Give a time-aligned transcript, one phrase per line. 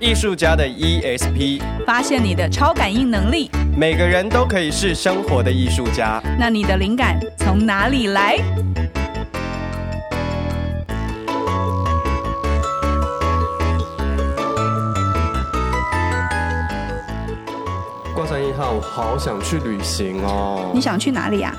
[0.00, 3.50] 艺术家的 ESP，发现你的超感应能力。
[3.76, 6.22] 每个人都可以是生活的艺术家。
[6.38, 8.38] 那你的灵感从哪里来？
[18.14, 20.70] 挂上一号，我好想去旅行哦。
[20.72, 21.52] 你想去哪里啊？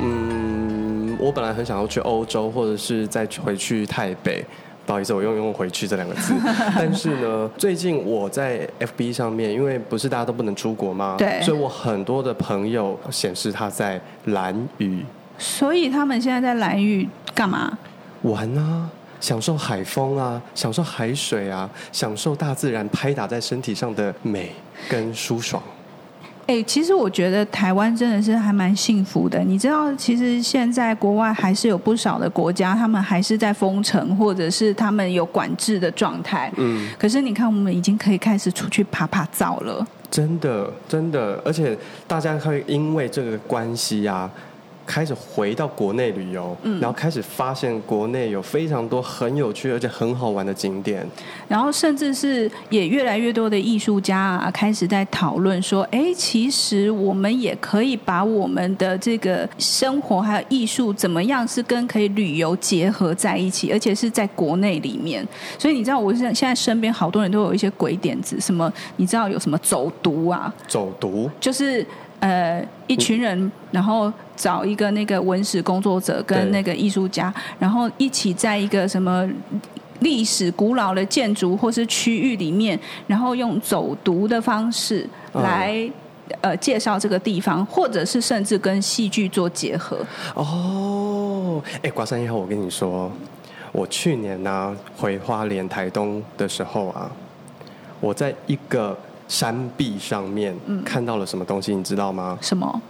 [0.00, 4.44] 嗯，我本来很想要去欧洲，或者是再回去台北。
[4.88, 6.32] 不好意思，我用用“回去”这两个字。
[6.74, 11.16] 但是呢，最近我在 FB 上面，因为不是大家都不能出国吗？
[11.18, 11.42] 对。
[11.42, 15.04] 所以我很多的朋友显示他在兰屿。
[15.36, 17.76] 所以他们现在在兰屿干嘛？
[18.22, 18.88] 玩啊，
[19.20, 24.52] 享受海风啊，享受海水啊，享受大自然拍打在身体上的美
[24.88, 25.62] 跟舒爽。
[26.48, 29.38] 哎、欸，其实我觉得台湾真的是还蛮幸福的。
[29.40, 36.50] 你知道，其实现在国外还是有不少的国家，他们还是在封城，或者是他们有管制的状态。
[36.56, 36.88] 嗯。
[36.98, 39.86] 可是你看，我们已经可以开始出去爬爬灶了。
[40.10, 44.30] 真的，真的，而且大家会因为这个关系啊。
[44.88, 51.06] 开始回到国内旅游，嗯，然后开始发现国内有非常多很有趣而且很好玩的景点，
[51.46, 65.22] 然后甚至是也越来越多的艺术家啊，开始在讨论说，哎，其实我们也可以把我们的这个生活还有艺术怎么样是跟可以旅游结合在一起，而且是在国内里面。
[65.58, 70.50] 所以你知道，我现现在身边好多人都有一些鬼点子，什么你知道有什么走读啊？
[70.66, 71.86] 走读就是。
[72.20, 79.24] 呃，一群人，然后找一个那个文史工作者跟那个艺术家，然后一起在一个什么
[80.00, 90.04] 历史古老的建筑或是区域里面，然后用走读的方式来、嗯、呃介绍这个地方，或者是甚至跟戏剧做结合。
[90.34, 93.12] 哦，哎，瓜山一号，我跟你说，
[93.70, 97.08] 我去年呢、啊、回花莲台东的时候啊，
[98.00, 98.98] 我在一个。
[99.28, 102.36] 山壁上面看到了什么东西，你知道吗？
[102.40, 102.80] 什么？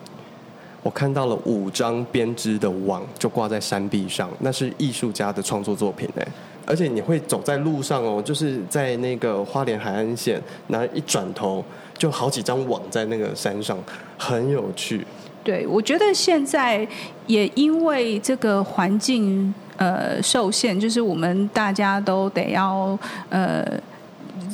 [0.84, 6.26] 我看到了五张编织的网，就挂在山壁上，那是艺术家的创作作品哎！
[6.64, 11.64] 而且你会走在路上哦，就是在那个花莲海岸线，然后一转头
[11.98, 13.76] 就好几张网在那个山上，
[14.16, 15.04] 很有趣。
[15.42, 16.86] 对，我觉得现在
[17.26, 22.96] 也因为这个环境呃受限，就是我们大家都得要
[23.30, 23.66] 呃。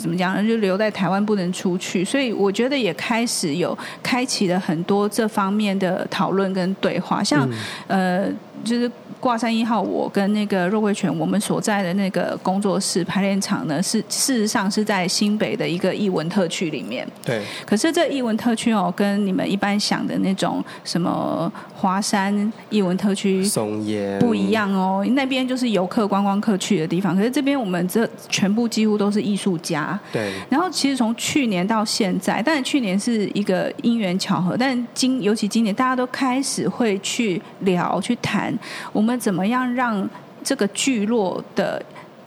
[0.05, 0.47] 怎么讲呢？
[0.47, 7.49] 就留在台湾不能出去，所以我觉得也开始有开启了很多这方面的讨论跟对话，像、
[7.87, 8.33] 嗯、呃，
[8.65, 8.91] 就是。
[9.21, 17.09] 挂山一号，我跟那个肉桂泉，我们所在的那个工作室排练场呢，是事实上是在新北的一个艺文特区里面。
[17.25, 17.43] 对。
[17.65, 27.17] 可是这艺文特区哦，跟你们一般想的那种什么华山艺文特区松烟不一样哦，那边就是游客观光客去的地方。
[27.17, 29.99] 可是这边我们这全部几乎都是艺术家。
[30.13, 30.35] 对。
[30.51, 38.54] 然后其实从去年到现在，但是去年是一个因缘巧合，但今尤其今年大家都开始会去聊去谈
[38.93, 39.15] 我们。
[39.25, 40.07] 怎么样让
[40.43, 41.83] 这个聚落的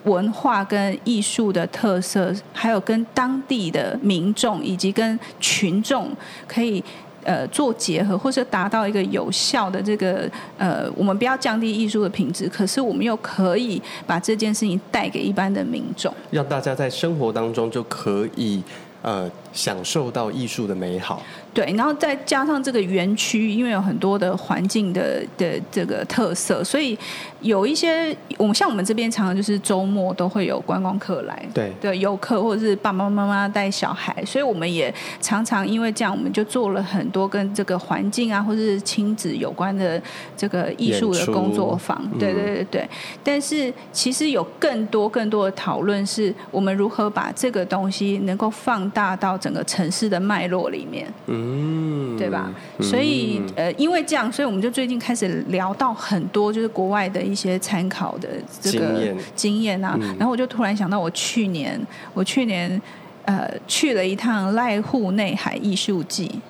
[0.06, 6.10] 文化跟艺术的特色，还有跟当地的民众以及跟群众
[6.48, 6.84] 可以
[7.24, 10.28] 呃做结合，或是达到一个有效的这个
[10.58, 18.64] 呃，我们不要降低艺术的品质，可是我们又可以把这件事情带给一般的民众，让大家在生活当中就可以
[19.04, 21.22] 呃享受到艺术的美好。
[21.54, 26.96] 对，然后再加上这个园区，因为有很多的环境的的这个特色，所以
[27.42, 40.00] 有一些我们像我们这边常常就是周末都会有观光客来，对的游客或者是爸爸妈妈带小孩，所以我们也常常因为这样，我们就做了很多跟这个环境啊或者是亲子有关的
[40.36, 42.90] 这个艺术的工作坊，对对对对。
[43.24, 51.08] 但是其实有更多更多的讨论，是我们如何把这个东西能够放大到整个城市的脉络里面。
[51.28, 52.18] 嗯。
[52.18, 52.52] 嗯，对吧？
[52.82, 59.98] 所以呃，因为这样，所以我们就最近开始聊到很多就是国外的一些参考的这个经验，经验啊。
[60.18, 61.80] 然后我就突然想到，我去年
[62.14, 62.82] 我去年
[63.26, 66.42] 呃去了一趟濑户内海艺术季。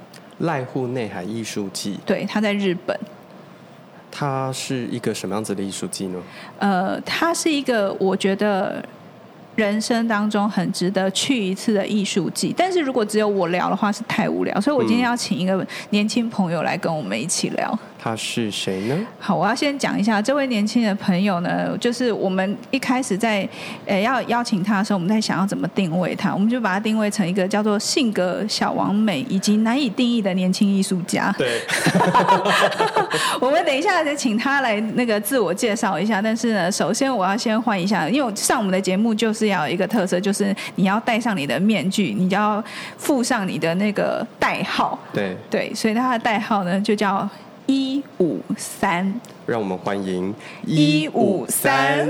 [0.41, 2.97] 濑户内海艺术季，对，它在日本。
[4.09, 6.19] 它是一个什么样子的艺术季呢？
[6.59, 8.83] 呃，它是一个我觉得。
[9.57, 17.77] 人生当中很值得去一次的艺术季，但是如果只有我聊的话是太无聊，所以我今天要请一个年轻朋友来跟我们一起聊。
[17.99, 18.95] 他是谁呢？
[19.19, 23.47] 好，我要先讲一下这位年轻的朋友呢，就是我们一开始在
[23.85, 31.33] 呃要邀请他的时候，我们在想要怎么定位他，我们就把他定位成一个叫做性格小王美以及难以定义的年轻艺术家。
[31.37, 31.61] 对，
[33.41, 36.21] 我们等一下再请他来那个自我介绍一下。
[36.21, 42.63] 但是呢，首先我要先换一下，因为上我们的节目就是要有一个特色，就是你要戴上你的面具，你就要
[42.97, 44.97] 附上你的那个代号。
[45.11, 47.27] 对对，所以他的代号呢就叫。
[47.67, 49.13] 一五三，
[49.45, 50.33] 让我们欢迎
[50.65, 52.07] 一五三。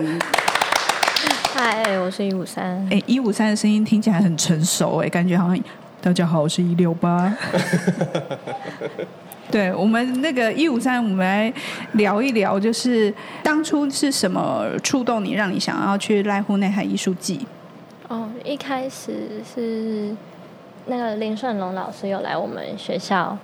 [1.52, 2.88] 嗨，我是一五三。
[2.92, 5.60] 哎，一五三的声音听起来很成熟，哎，感觉好像
[6.00, 7.36] 大家好，我是一六八。
[9.50, 11.52] 对我们那个一五三，我们来
[11.94, 13.12] 聊一聊，就是
[13.42, 17.48] 当初是什么触动你，让你想要去濑户内海艺术季？
[18.10, 20.16] 哦，一开始是
[20.86, 23.36] 那个林顺龙老师有来我们学校。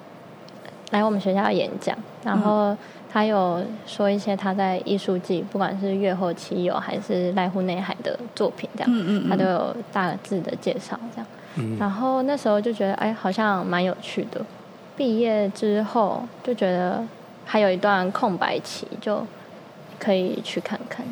[0.93, 2.77] 来我们学校演讲，然后
[3.11, 11.27] 他有说一些他在艺术季，不管是月后期有还是濑户内海的作品，这样，嗯嗯嗯他都有大致的介绍，这样。
[11.55, 14.39] 嗯、然后那时候就觉得，哎，好像蛮有趣的。
[14.95, 17.03] 毕业之后就觉得
[17.43, 19.25] 还有一段空白期，就
[19.97, 21.03] 可以去看看。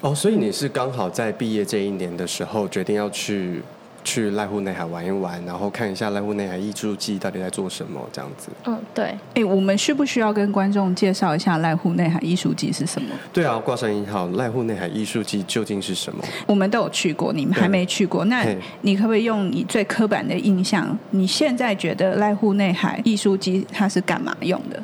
[0.00, 3.62] 哦，所以你是刚好在毕业这一年的时候决定要去。
[4.08, 8.48] 去濑户内海玩一玩，然后看一下濑户内海艺术季到底在做什么，这样子。
[8.64, 9.14] 嗯，对。
[9.34, 13.08] 哎，我们需不需要跟观众介绍一下濑户内海艺术季是什么？
[13.34, 16.24] 对啊，挂上一号，濑户内海艺术季究竟是什么？
[16.46, 18.24] 我们都有去过，你们还没去过。
[18.24, 18.46] 那
[18.80, 20.98] 你可不可以用你最刻板的印象？
[21.10, 24.82] 你现在觉得濑户内海艺术季它是干嘛用的？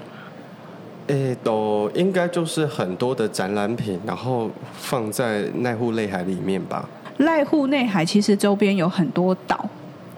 [1.07, 6.87] 哎，都应该就是很多的展览品，然后放在濑户内海里面吧。
[7.19, 9.69] 濑户内海其实周边有很多岛，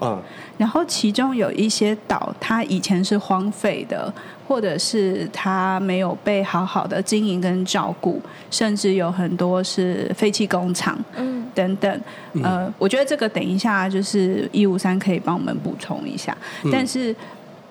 [0.01, 0.21] 嗯，
[0.57, 4.13] 然后其中有一些岛，它以前是荒废的，
[4.49, 8.21] 或者是它没有被好好的经营跟照顾，
[8.51, 12.01] 甚至有很多是废弃工厂，嗯，等等，
[12.43, 17.15] 呃，我觉得这个等一下就是一五三可以帮我们补充一下，嗯，但是。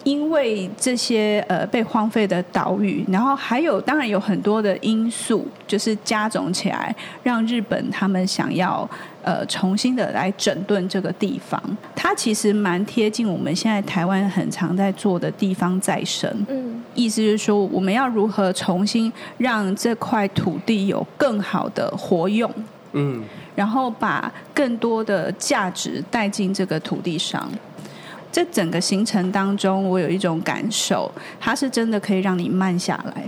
[0.06, 8.88] 因为这些呃被荒废的岛屿，然后还有当然有很多的因素，就是加总起来，让日本他们想要
[9.26, 11.62] 呃重新的来整顿这个地方。
[11.96, 16.32] 它其实蛮贴近我们现在台湾很常在做的地方再生。
[16.48, 22.50] 嗯，意思就是说，我们要如何重新让这块土地有更好的活用？
[22.94, 23.24] 嗯，
[23.56, 27.50] 然后把更多的价值带进这个土地上。
[28.32, 33.24] 这整个行程当中，我有一种感受，它是真的可以让你慢下来。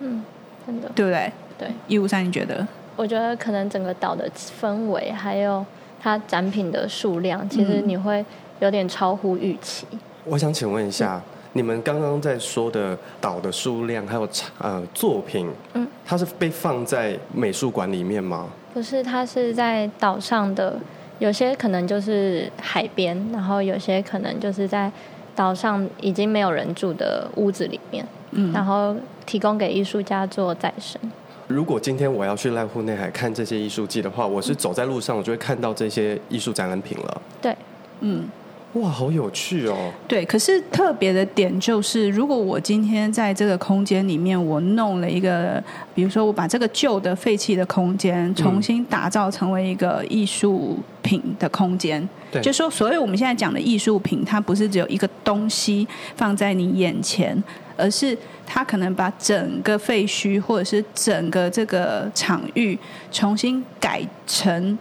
[0.00, 0.22] 嗯，
[0.66, 1.32] 真的，对不对？
[1.58, 1.68] 对。
[1.88, 2.66] 一五三，你觉得？
[2.96, 4.28] 我觉得可能整个岛的
[4.60, 5.64] 氛围，还有
[6.00, 8.24] 它展品的数量，其实你会
[8.60, 9.86] 有点超乎预期。
[9.92, 9.98] 嗯。
[10.24, 11.22] 我想请问一下，嗯，
[11.52, 14.28] 你们刚刚在说的岛的数量，还有
[14.58, 18.48] 呃作品，嗯，它是被放在美术馆里面吗？
[18.74, 20.76] 不是，它是在岛上的。
[21.18, 24.92] 有些可能就是海边，然后有些可能就是在
[25.34, 28.94] 岛上已经没有人住的屋子里面，嗯，然后
[29.24, 31.00] 提供给艺术家做再生。
[31.46, 37.22] 如果今天我要去濑户内海看这些艺术季的话，我是走在路上，我就会看到这些艺术展览品了。
[37.40, 37.56] 对，
[38.00, 38.28] 嗯。
[38.72, 39.90] 哇，好有趣哦！
[40.06, 45.62] 对，可是特别的点就是，如果我今天在这个空间里面，我弄了一个，
[45.94, 57.42] 比如说我把这个旧的废弃的空间重新打造成为一个艺术品的空间，对，就说所以我们现在讲的艺术品，它不是只有一个东西放在你眼前，
[57.76, 62.78] 而是他可能把整个废墟或者是整个这个场域
[63.10, 64.78] 重新改成。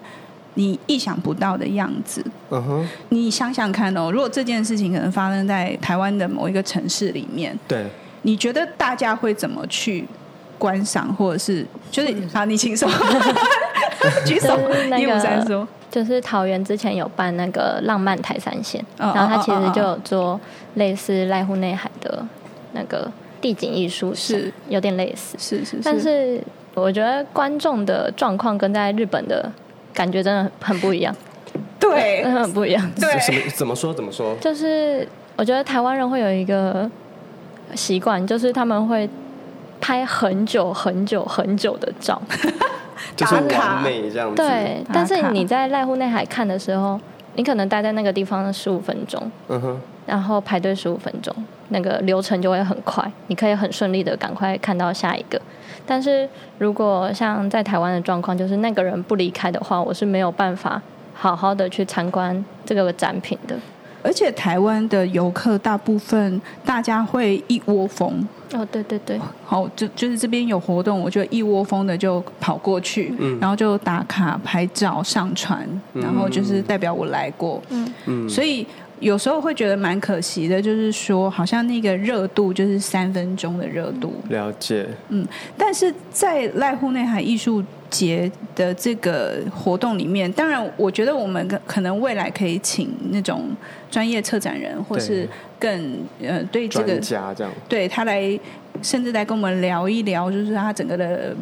[0.58, 7.86] 你意想不到的样子，嗯哼，你想想看哦，如果这件事情可能发生在台湾的某一个城市里面，对，
[8.22, 10.06] 你觉得大家会怎么去
[10.58, 12.90] 观赏，或者是就是好，你请说，
[14.25, 14.58] 举手，
[14.98, 20.40] 一五三说，就是桃园之前有办那个浪漫台三线，然后他其实就有做
[20.75, 22.25] 类似濑户内海的
[22.75, 26.39] 那个地景艺术，是有点类似，是是是，但是
[26.75, 29.51] 我觉得观众的状况跟在日本的。
[29.96, 31.15] 感觉真的很不一样，
[31.79, 32.91] 对，真的很不一样。
[33.00, 34.36] 对，什么怎么说怎么说？
[34.41, 36.91] 就是我觉得台湾人会有一个
[37.75, 39.10] 习惯，就是他们会
[39.79, 42.22] 拍很久很久很久的照，
[43.15, 44.36] 就是完美这样子。
[44.36, 47.00] 对，但是你在濑户内海看的时候，
[47.36, 51.34] 你可能待在那个地方十五分钟，嗯哼，然后排队十五分钟，
[51.70, 55.42] 那个流程就会很快，你可以很顺利的赶快看到下一个。
[55.86, 60.82] 但是如果像在台湾的状况，就是那个人不离开的话，我是没有办法
[61.14, 63.56] 好好的去参观这个展品的。
[64.02, 68.28] 而且台湾的游客大部分大家会一窝蜂。
[68.54, 78.66] 哦，对对对，好，就就是这边有活动，我就一窝蜂的就跑过去，嗯，然后就打卡、拍照、上传，然后就是代表我来过，嗯嗯，所以
[79.00, 85.25] 有时候会觉得蛮可惜的，就是说好像那个热度就是三分钟的热度，了解，嗯，
[85.58, 93.50] 但是在濑户内海艺术节的这个活动里面，当然我觉得我们可可能未来可以请那种
[93.92, 95.28] 专业策展人，或是。
[95.58, 98.38] 更呃，对这个专家这样，对他来，
[98.82, 101.34] 甚至来跟我们聊一聊，就是他整个的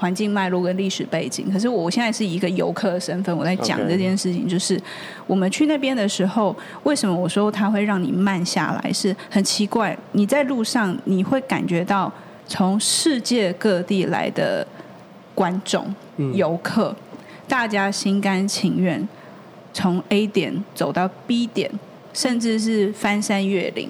[0.00, 1.52] 环境脉络跟历史背景。
[1.52, 4.80] 可是我现在是以一个游客的身份，我在讲这件事情，就是
[5.26, 8.90] 我们去那边的时候，为什么我说它会让你慢下来？
[8.90, 12.10] 是很奇怪，你在路上你会感觉到
[12.48, 14.66] 从世界各地来的
[15.34, 15.94] 观众、
[16.32, 16.96] 游客，
[17.46, 19.06] 大家心甘情愿
[19.74, 21.70] 从 A 点走到 B 点。
[22.12, 23.88] 甚至是翻山越岭，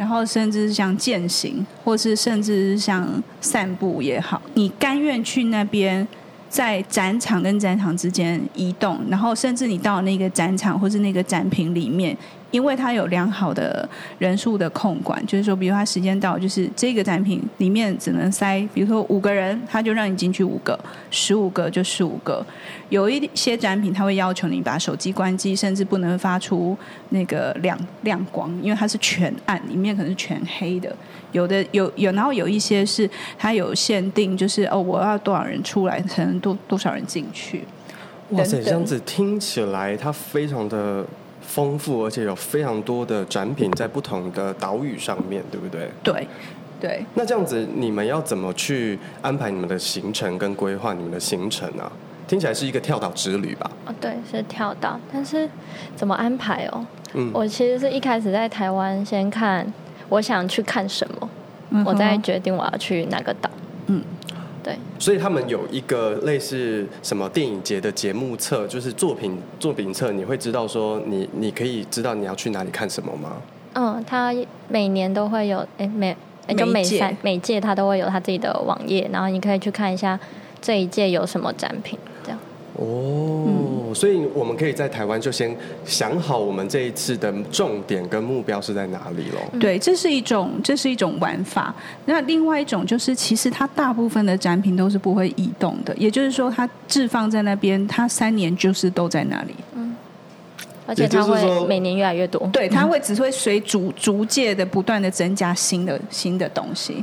[0.00, 3.06] 然后甚至是像践行，或是甚至是像
[3.42, 6.08] 散步也好，你甘愿去那边，
[6.48, 12.16] 在展场跟展场之间移动，然后甚至你到那个展场或是那个展品里面。
[12.50, 13.88] 因为它有良好的
[14.18, 20.78] 人数的控管，就是说，比如它时间到，就是这个展品里面只能塞，比如说五个人，他就让你进去五个，
[21.10, 22.44] 十五个就十五个。
[22.88, 26.76] 有一些展品，它会要求你把手机关机，甚至不能发出
[27.10, 30.94] 那个亮亮光，因为它是全暗，里面可能是全黑的。
[31.30, 37.62] 有的有有，然后有一些是它有限定，就是哦，我要多少人出来，才能多多少人进去。
[38.30, 41.06] 哇塞，这样子听起来，它非常的。
[41.50, 45.90] 丰富，而且有非常多的展品在不同的岛屿上面，对不对？
[46.04, 46.28] 对，
[46.80, 47.04] 对。
[47.14, 51.90] 那这样子，你们要怎么去安排你们的行程跟规划你们的行程啊？
[52.28, 53.68] 听起来是一个跳岛之旅吧？
[53.86, 55.48] 哦，对，是跳岛，但是
[55.96, 56.86] 怎么安排哦？
[57.14, 59.66] 嗯，我其实是一开始在台湾先看
[60.08, 61.28] 我想去看什么，
[61.70, 63.50] 嗯、我再决定我要去哪个岛。
[63.88, 64.00] 嗯。
[64.62, 73.36] 对，所以他们有一个类似什么电影节的节目册，就是作品作品册，你会知道说你你可以知道你要去哪里看什么吗？
[73.74, 74.34] 嗯，他
[74.68, 76.16] 每年都会有，哎，每
[76.56, 80.18] 就每三每届他都会有他自己的网页，然后你可以去看一下
[80.60, 81.98] 这一届有什么展品。
[82.80, 83.44] 哦。
[83.46, 85.52] 嗯所以我们可以在台湾就先
[85.84, 89.58] 想好我们这一次的重点跟目标是在哪里喽。
[89.58, 91.74] 对，这是一种这是一种玩法。
[92.04, 99.56] 那另外一种就是，其实它大部分的展品都是不会移动的，也就是说，它置放在那边，它三年就是都在那里。
[99.74, 99.96] 嗯，
[100.86, 102.48] 而且它会每年越来越多。
[102.52, 107.02] 对，它会只会随逐逐渐的不断的增加新的新的东西。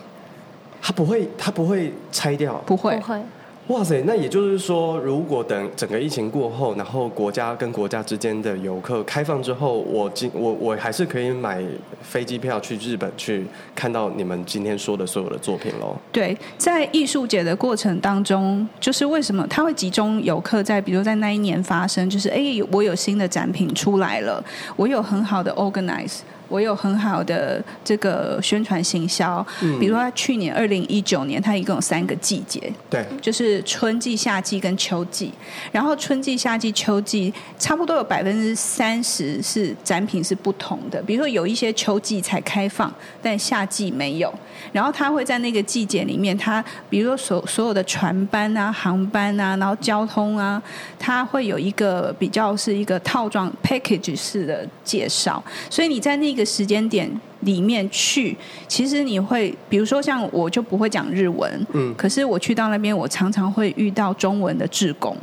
[0.82, 3.22] 它不会，它不会拆掉，不会，不会。
[3.68, 11.62] 哇塞，那也就是说，如果等整个疫情过后，然后国家跟国家之间的游客开放之后，我今我我还是可以买
[12.02, 13.46] 飞机票去日本去
[13.76, 15.94] 看到你们今天说的所有的作品喽。
[16.14, 24.42] 对，在艺术节的过程当中，就是为什么他会集中游客在，比如在那一年发生，就是哎，我有新的展品出来了，
[24.78, 26.20] 我有很好的 organize。
[26.48, 35.32] 我有很好的这个宣传行销，嗯、比如说他去年二零一九年，它一共有三个季节，对，就是春季、夏季跟秋季。
[35.72, 44.34] 然后春季、夏季、秋季差不多有百分之三十是展品是不同的，比如说有一些秋季才开放，但夏季没有。
[44.72, 50.62] 然后他会在那个季节里面，他比如说所所有的船班啊、航班啊，然后交通啊，
[50.98, 56.44] 他会有一个比较是一个套装 package 式的介绍，所以你在那个。
[56.44, 65.18] 一个时间点里面去，其实你会，比如说像我就不会讲日文，嗯，可是我去到那边，我常常会遇到中文的志工。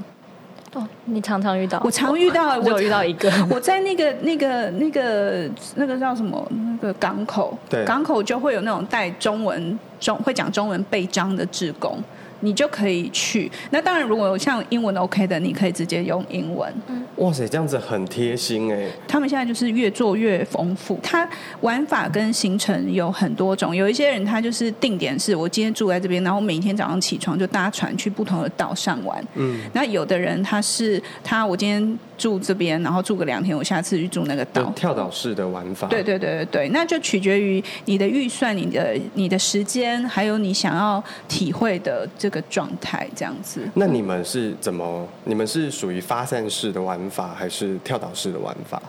[0.72, 1.80] 哦，你常常遇到？
[1.84, 3.30] 我常遇到，我有遇到一个。
[3.48, 6.44] 我在那个、那个、那个、那个叫什么？
[6.50, 11.96] 那个港口，对，港口就会有那种带中文、中会讲中文背章的志工。
[12.44, 13.50] 你就可以去。
[13.70, 16.72] 那当然，如果像英文 OK 的，你可以直接用英文。
[17.16, 18.86] 哇塞，这样子很贴心哎。
[19.08, 20.98] 他们现在就是越做越丰富。
[21.02, 21.28] 他
[21.62, 23.74] 玩法跟行程有很多种。
[23.74, 29.24] 有一些人他就是定点是，我今天住在这边，然后每天早上起床就搭船去不同的岛上玩。
[29.34, 29.60] 嗯。
[29.72, 34.62] 那有的人他是他，我今天住这边，然后住个两天，我下次去住那个岛。
[34.76, 35.88] 跳岛式的玩法。
[35.88, 42.40] 对对对对对，那就取决于你的预算、你的你的时间，还有你想要体会的这个。
[42.54, 45.08] 状态这样子，那你们是怎么？
[45.24, 48.80] 你们是属于发散式的玩法，还是跳岛式的玩法？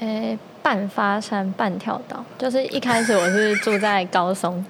[0.00, 2.24] 诶、欸，半发散半跳岛。
[2.38, 4.64] 就是一开始我是住在高松，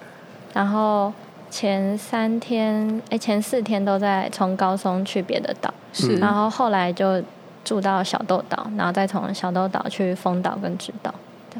[0.53, 1.13] 然后
[1.51, 7.23] 前三天，诶、欸，前四天都在从高松去别的岛，是，然后后来就
[7.65, 11.15] 住到小豆岛，然后再从小豆岛去丰岛跟直岛。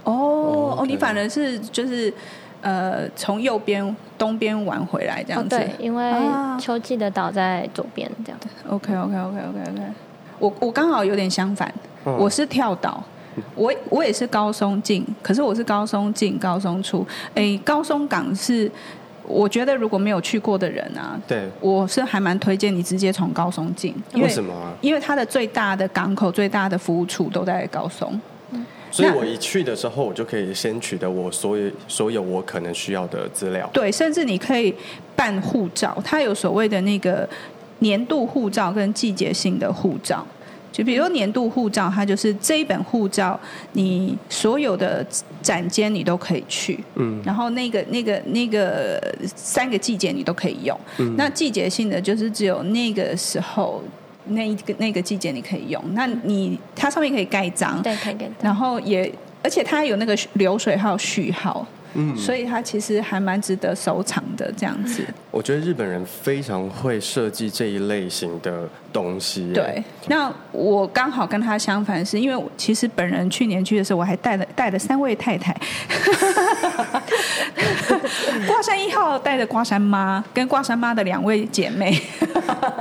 [0.05, 2.13] 哦哦，你反而是就是
[2.61, 6.13] 呃从右边东边玩回来这样子，对，因为
[6.59, 8.41] 秋季的岛在左边这样。
[8.69, 9.83] OK OK OK OK OK，
[10.39, 11.73] 我我刚好有点相反，
[12.05, 13.03] 我是跳岛。
[13.55, 17.07] 我我也是高松进，可是我是高松进高松出。
[17.35, 18.71] 哎，高松港是
[19.25, 23.95] 我觉得如果没有去过的人啊，对，我是还蛮推荐你直接从高松进。
[24.15, 24.73] 为什么啊？
[24.81, 28.21] 因为它的最大的港口、最大的服务处都在高松。
[28.51, 33.69] 嗯，所以我一去的时候，我就可以先取得我所有所有我可能需要的资料。
[33.73, 34.75] 对，甚至你可以
[35.15, 37.29] 办护照，它有所谓的那个
[37.79, 40.27] 年度护照跟季节性的护照。
[40.73, 43.39] 就比如说年度护照，它就是这一本护照，
[43.73, 45.07] 你所有的
[45.43, 48.99] 展间你都可以去，嗯，然后那个那个那个
[49.37, 53.83] 三个季节你都可以用，嗯，那季节性的就是只有那个时候
[54.25, 59.13] 那一个那个季节你可以用，那你它上面可以盖章，对，可以盖章，然后也
[59.43, 61.67] 而且它有那个流水号序号。
[61.95, 65.05] 嗯，所以它其实还蛮值得收藏的这样子。
[65.31, 69.53] 我觉得日本人非常会设计这一类型的东西。
[69.55, 75.57] 对，那我刚好跟他相反，是因为其实本人去年去的时候，我还带了带了三位太太。
[78.47, 81.99] 挂山一号带着挂山妈跟挂山妈的两位姐妹。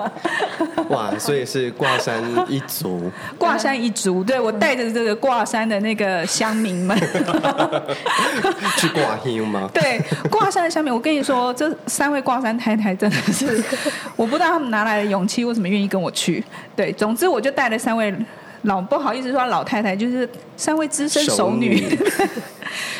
[0.89, 3.09] 哇，所以是挂山一族。
[3.37, 6.97] 挂山一族，对，我带着这个挂山的那个乡民们。
[8.77, 9.69] 去挂乡吗？
[9.73, 13.63] 对，挂山的乡民，我跟你说，这三位挂山太太真的是，
[14.15, 16.43] 我不知道他们哪来的勇气，为什么愿意跟我去？
[16.75, 18.13] 对，总之我就带了三位
[18.63, 21.97] 老，不好意思说老太太，就是三位资深熟女。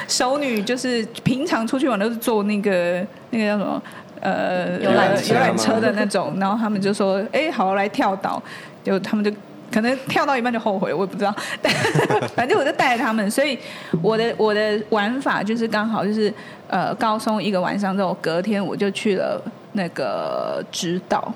[0.08, 3.82] 熟女， 女就是平常出去玩都是坐那个那个叫什么
[4.20, 8.42] 呃游览游览车的那种，然后他们就说：“哎，好来跳岛。”
[8.84, 9.32] 就他们就。
[9.72, 11.34] 可能跳到一半就后悔，我也不知道。
[11.62, 11.74] 但
[12.36, 13.58] 反正我就带着他们，所以
[14.02, 16.34] 我的我的玩法就是刚好就是
[16.68, 19.42] 呃高松一个晚上之后，隔天我就去了
[19.74, 21.34] 那个直岛。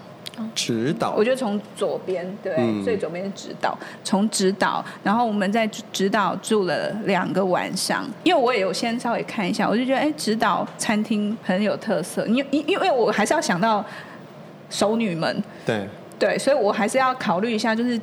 [0.53, 3.73] 直岛，我就从左边对，嗯、最左边是直岛，
[4.03, 8.03] 从直岛，然后我们在直岛住了两个晚上。
[8.25, 12.27] 因为我也有先稍微看一下，我就觉得哎，直岛餐厅很有特色。
[12.27, 13.81] 因因因为我还是要想到
[14.69, 15.87] 熟女们，对
[16.19, 17.97] 对，所以我还是要考虑一下，就是。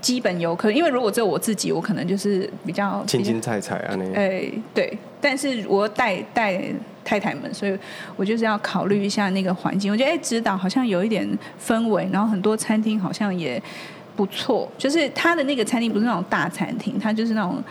[0.00, 4.12] 基本游客，因为如果只有我自己，我可能就是比较青青菜菜啊那。
[4.14, 6.62] 哎，对，但是我带带
[7.04, 7.76] 太太们，所以
[8.16, 9.90] 我就是要考虑一下那个环境。
[9.90, 11.26] 我觉得哎，直岛好像有一点
[11.60, 13.60] 氛围，然后很多餐厅好像也
[14.14, 14.70] 不错。
[14.78, 17.62] 就是它的那个餐厅不是那种大餐厅，它就是那种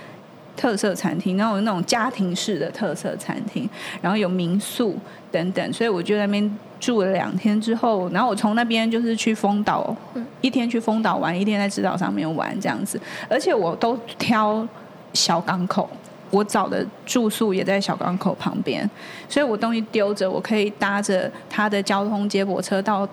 [0.56, 3.70] 特色餐厅，然后有那种家庭式的特色餐厅，
[4.02, 4.98] 然后有民宿
[5.32, 6.58] 等等，所以我就在那边。
[6.80, 9.96] 住了两天之后，然后我从那边就是去丰岛，
[10.42, 14.68] 一天去丰岛玩，一天在直岛上面玩这样子，而且我都挑
[15.14, 15.90] 小港口，
[16.30, 18.90] 我找的住宿也在小港口旁边，
[19.28, 23.08] 所以我东西丢着，我可以搭着他的交通接驳车到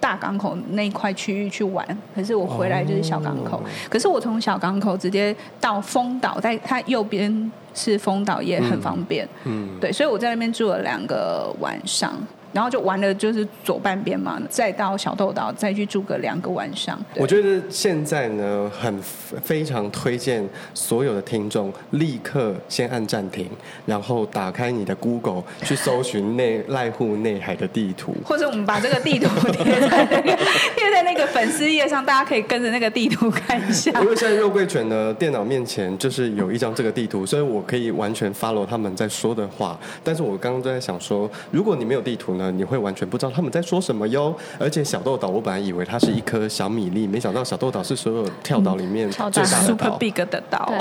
[0.00, 12.12] 大港口那一块区域去玩，可是我回来就是小港口，可是我从小港口直接到丰岛，在它右边是丰岛，也很方便，嗯，对，所以我在那边住了两个晚上。
[12.56, 16.98] 然后就玩了，就是左半边嘛，再到小豆岛，再去住个两个晚上。
[17.14, 20.42] 我觉得现在呢，很非常推荐
[20.72, 23.46] 所有的听众立刻先按暂停，
[23.84, 30.36] 然后打开你的 Google 去搜寻内濑户内海的地图， 或者我们把这个地图贴在那个
[30.74, 33.90] 贴在那个粉丝页上，大家可以跟着那个地图看一下。
[34.00, 39.78] 因为现在肉桂犬的电脑面前就是有一张这个地图，所以我可以完全 follow 他们在说的话。
[40.02, 42.45] 但是我刚刚都在想说，如果你没有地图呢？
[42.50, 44.34] 你会完全不知道他们在说什么哟。
[44.58, 49.46] 而且小豆岛，我本来以为它是一颗小米粒，没想到小豆岛是所有跳岛里面最大的岛。
[49.66, 50.72] Super big 的岛，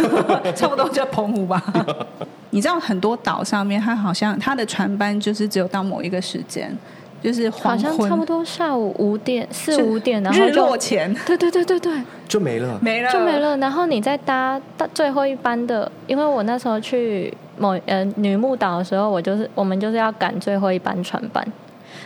[0.54, 1.62] 差不多叫澎湖吧。
[2.50, 6.70] 你知道很多岛上面，它好像它的船班就是只有到某一个时间，
[7.22, 11.92] 就是，好像差不多下午五点四五点，然后日落前，对对对对对，
[12.28, 13.56] 就没了，没了，就没了。
[13.56, 17.32] 然后你再搭到最后一班的，因为我那时候去。
[17.62, 21.46] 某呃女木岛的时候，我就是我们就是要赶最后一班船班，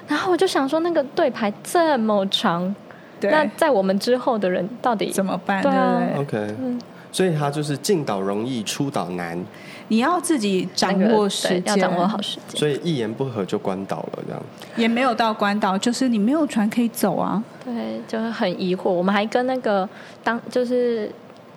[0.06, 2.74] 然后我就想说，那个队排这么长，
[3.22, 5.62] 那在我们之后的人到底怎么办？
[5.62, 6.78] 对啊，OK，嗯，
[7.10, 9.42] 所以他就是进岛容易出岛难，
[9.88, 14.42] 你要自己掌握时间，要掌握好时间，所以一言不合就关岛了，这样。
[14.76, 18.90] 也没有到关岛，就是你没有船可以走啊，对，就是很疑惑。
[18.90, 19.88] 我们还跟那个
[20.22, 21.10] 当就是。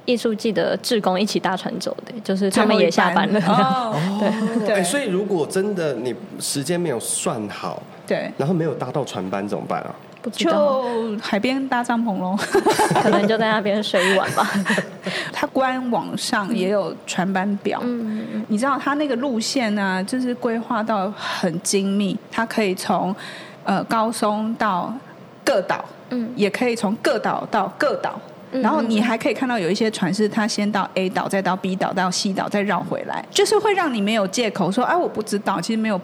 [0.10, 3.40] 艺术季的志工一起搭船走的，就是他们也下班了。
[3.48, 4.30] 哦，对
[4.66, 9.94] 对、欸，所以如果真的你时间没有算好，对，然后没有搭到船班怎么办啊？
[10.22, 12.36] 不知道，就海边搭帐篷喽，
[13.04, 14.50] 可能就在那边睡一晚吧。
[15.32, 23.16] 它官网上也有船班表，嗯嗯，你知道它那个路线呢、啊，就是规划到很精密，它可以从
[23.64, 24.92] 呃高松到
[25.46, 28.20] 各岛，嗯，也可以从各岛到各岛。
[28.52, 35.62] 然后你还可以看到有一些船是它先到 A 岛，再到 B 岛，到 C 岛，再绕回来，就是会让你没有借口说，哎，我不知道。
[35.62, 36.02] 其实没有，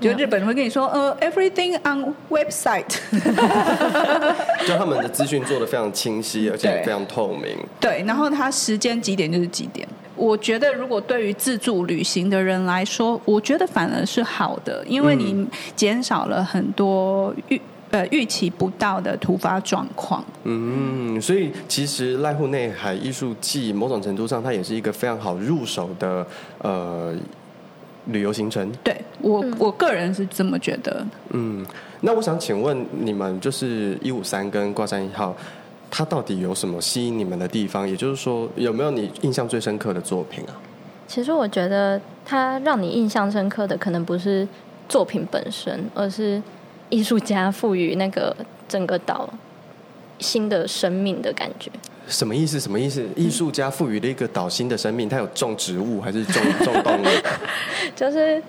[0.00, 2.84] 就日本人会跟你说，呃，everything on website，
[4.66, 7.56] 就他们的资讯做的非常清晰，而且非常透明。
[7.78, 9.86] 对，然后它时间几点就是几点。
[10.16, 17.60] 我觉得如果对于自助旅行的人来说，我觉得反而是好的，因为你减少了很多预。
[17.94, 20.24] 呃，预期不到的突发状况。
[20.42, 26.26] 嗯，所以其实濑户内海艺术季某种程度上，它也是一个非常好入手的
[26.58, 27.14] 呃
[28.06, 28.68] 旅游行程。
[28.82, 31.06] 对我，我个人是这么觉得。
[31.30, 31.64] 嗯，
[32.00, 35.32] 那我想请问你们，就是一五三跟挂山一号，
[35.88, 37.88] 它到底有什么吸引你们的地方？
[37.88, 40.58] 也就是说，有没有你印象最深刻的作品啊？
[41.06, 44.48] 其实我觉得，它让你印象深刻的，可能不是
[44.88, 46.42] 作品本身，而是。
[46.94, 48.34] 艺术家赋予那个
[48.68, 49.28] 整个岛
[50.20, 51.68] 新的生命的感觉，
[52.06, 52.60] 什么意思？
[52.60, 53.04] 什么意思？
[53.16, 57.06] 艺术家赋予了一个岛新的生命，他有种植物还是种种动物？
[57.96, 58.40] 就是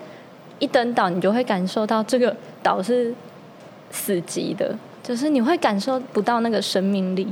[0.60, 3.12] 一登岛，你就会感受到这个岛是
[3.90, 7.28] 死寂的，就是你会感受不到那个生命力。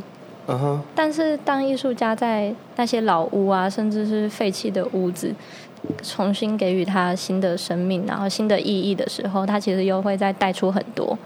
[0.47, 0.81] 嗯哼。
[0.95, 5.31] 但是当艺术家在那些老屋啊，甚至是废弃的屋子。
[6.01, 11.17] 重新给予它新的生命，然后新的意义的时候，它其实又会再带出很多。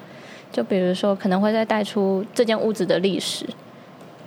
[0.52, 3.46] 就比如说，可能会再带出这间屋子的历史，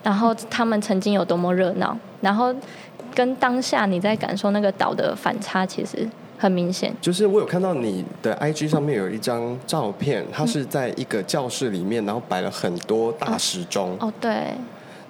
[0.03, 2.55] 然后他们曾经有多么热闹，然后
[3.15, 6.95] 跟当下你在感受那个岛的反差，其实很明显。
[7.01, 13.93] 就是我有看到你的 IG 上面有一张照片，它是在一个教室里面，然后摆了很多大时钟。
[13.99, 14.33] 哦，哦，对。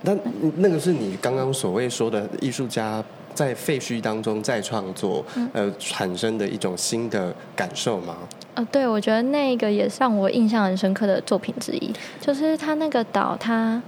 [0.02, 0.16] 那
[0.56, 3.04] 那个是你刚刚所谓说的艺术家。
[3.34, 8.16] 在废墟当中再创作，呃，产生的一种新的感受吗？
[8.54, 13.80] 呃，对，我觉得那个也是让我印象很深刻的作品之一，就是它那个岛，它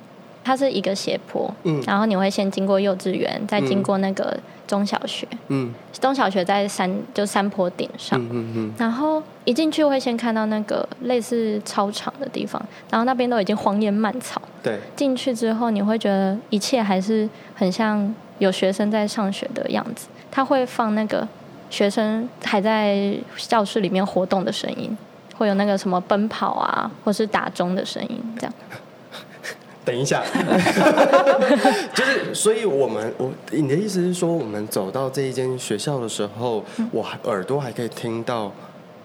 [0.45, 18.15] 它是一个斜坡，嗯，然后你会先经过幼稚园，再经过那个中小学，嗯，中小学在山就山坡顶上，嗯嗯嗯，然后一进去会先看到那个类似操场的地方，然后那边都已经荒烟蔓草，对，进去之后你会觉得一切还是很像。
[18.39, 21.27] 有学生在上学的样子，他会放那个
[21.71, 24.97] 学生还在教室里面活动的声音，
[25.37, 28.55] 会有那个什么奔跑啊，或是打钟的声音，这样。
[29.85, 30.23] 等一下，
[31.93, 38.53] 就是，所以我们我你的意思是说，我们走到这一间学校的时候，我耳朵还可以听到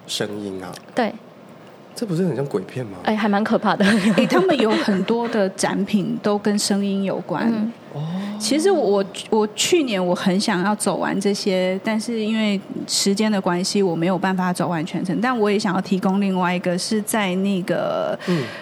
[0.05, 0.71] 声音啊？
[0.93, 1.13] 对。
[1.95, 2.99] 这不是很像鬼片吗？
[3.05, 3.83] 哎，还蛮可怕的。
[4.15, 7.51] 哎，他们有很多的展品都跟声音有关。
[8.39, 15.19] 其实我我去年我很想要走完这些，但是因为时间的关系，我没有办法走完全程。
[15.19, 18.17] 但我也想要提供另外一个，是在那个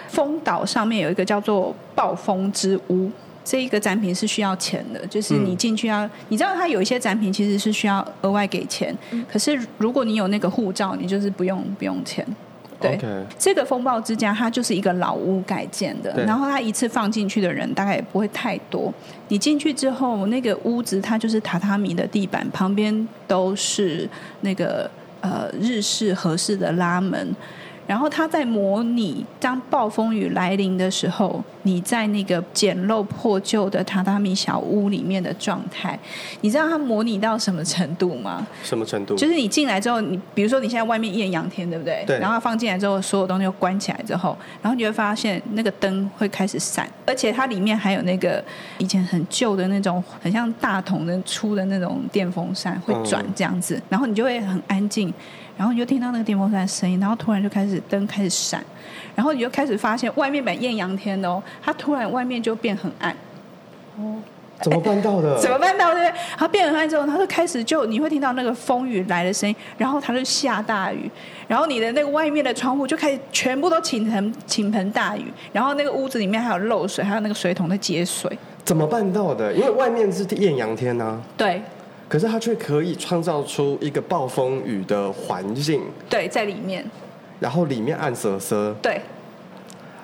[0.08, 3.10] 风岛上面有一个叫做暴风之屋，
[3.44, 8.96] 这一个展品是需要钱的，就是你进去要，你知道它有一些展品其实是需要额外给钱，
[9.30, 12.26] 可是如果你有那个护照，你就是不用不用钱。
[12.80, 12.98] 对.
[13.38, 18.92] 这个风暴之家它就是一个老屋改建的，然后它一次放进去的人大概也不会太多。
[19.28, 24.08] 你进去之后，那个屋子它就是榻榻米的地板，旁边都是
[24.42, 27.34] 那个呃日式合适的拉门。
[27.86, 35.98] 然后他在模拟当暴风雨来临的时候，你在那个简陋破旧的榻榻米小屋里面的状态，
[36.40, 38.46] 你知道他模拟到什么程度吗？
[38.62, 39.14] 什么程度？
[39.14, 42.04] 就是你进来之后，你比如说你现在外面艳阳天，对不对？
[42.06, 42.18] 对。
[42.18, 48.42] 然后放进来之后，所有东西都关起来之后，然后你会发现那个灯会开始闪，而且它里面还有那个
[48.78, 55.12] 以前很旧的那种，很像大桶的粗的那种电风扇会转这样子，嗯、然后你就会很安静。
[55.58, 58.64] 然后你就听到那个电风扇的声音，然后突然就开始灯开始闪，
[59.14, 63.16] 然后你就开始发现外面本艳阳天哦，它突然外面就变很暗。
[63.98, 64.16] 哦，
[64.60, 65.38] 怎么办到的？
[65.40, 66.12] 怎么办到的？
[66.36, 71.10] 它变很暗之后，它就开始就你会听到那个风雨来的声音，然后它就下大雨，
[71.48, 78.30] 然后你的那个外面的窗户就开始全部都倾盆倾盆大雨，然后那个屋子里面还有漏水，还有那个水桶在接水。
[78.64, 79.52] 怎么办到的？
[79.54, 81.20] 因为外面是艳阳天啊。
[81.36, 81.62] 对。
[82.08, 86.88] 可是它却可以创造出一个暴风雨的环境，对，在里面，
[87.40, 89.00] 然后里面暗色色，对，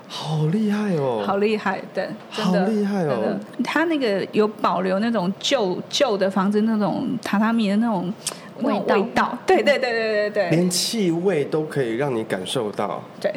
[0.09, 8.13] 好厉害哦，好厉害，对，好厉害哦，它那个有保留那种旧旧的房子那种榻榻米的那种
[8.63, 13.33] 味道，味道，对对对对对对，连气味都可以让你感受到，对。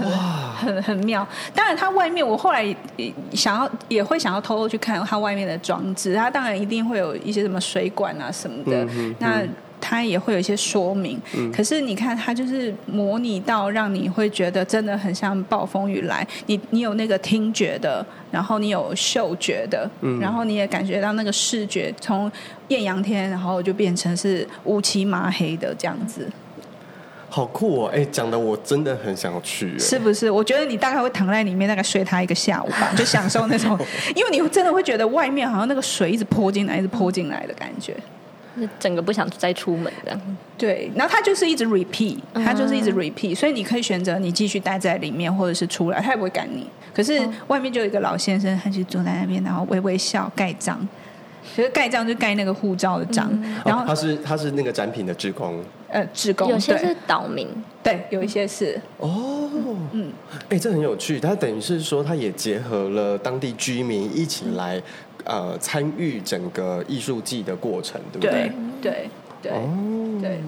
[0.00, 1.26] 哇，很很妙。
[1.54, 2.64] 当然，它外面我后来
[3.34, 8.82] 想要也会想要偷偷去看它外面的装置，它当然一定会有一些什么水管啊什么的。
[8.84, 9.42] 嗯嗯、那
[9.82, 11.20] 它也会有一些说明。
[11.36, 16.26] 嗯、可是你看，它就是模拟到让你会觉得真的很像暴风雨来。
[16.46, 22.30] 你你有那个听觉的，然后你有嗅觉的，嗯、然后你也感觉到那个视觉从
[22.68, 26.26] 艳阳天，然后就变成是乌漆麻黑的这样子。
[27.34, 27.90] 好酷哦！
[27.94, 30.30] 哎，讲的我真的很想去，是不是？
[30.30, 33.70] 我觉得你大概会躺在里面，大概睡它一个下午吧，就享受那种，
[34.14, 37.96] 因为你真的会觉得外面好像那个水一直泼进来，一直泼进来的感觉，
[38.78, 40.18] 整个不想再出门的。
[40.56, 46.66] 对，然后他就是一直 repeat，他就是一直 repeat，所以你可以选择你继续待在里面，或者是出来，他也不会赶你。
[46.94, 50.86] 可是外面就有一个老先生，他就坐在那边，然后微微笑，盖章。
[51.54, 57.48] 其实盖章就盖那个护照的章，嗯、然后、哦、他是他是那个展品的志工，呃，志工有些是岛民，
[57.82, 58.80] 对，有一些是。
[58.98, 59.50] 哦，
[59.90, 60.12] 嗯，
[60.48, 64.82] 哎，这很有趣，他等于是说他也结合了当地居民一起来、嗯、
[65.24, 68.52] 呃参与整个艺术季的过程，对不对？
[68.80, 69.10] 对对
[69.42, 70.40] 对，哦，对。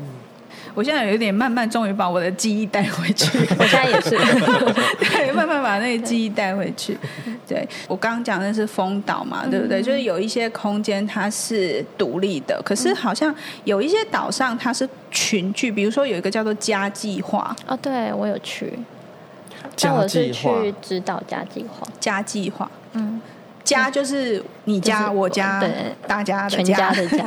[0.74, 3.38] 我现在有点慢慢，终于把我的记忆带回去。
[3.58, 4.10] 我现在也是，
[4.98, 6.98] 对，慢慢把那个记忆带回去。
[7.46, 9.80] 对，我刚刚讲的是风岛嘛，对不对？
[9.80, 13.32] 就是有一些空间它是独立的，可是好像
[13.62, 17.54] 有一些岛上它是群聚，比如说有一个叫做家计划。
[17.68, 18.72] 哦，对，我有去，
[19.80, 21.86] 但我是去指导家计划。
[22.00, 23.20] 家计划，嗯，
[23.64, 27.24] 家就是你家、我家、对，大家的全家的家。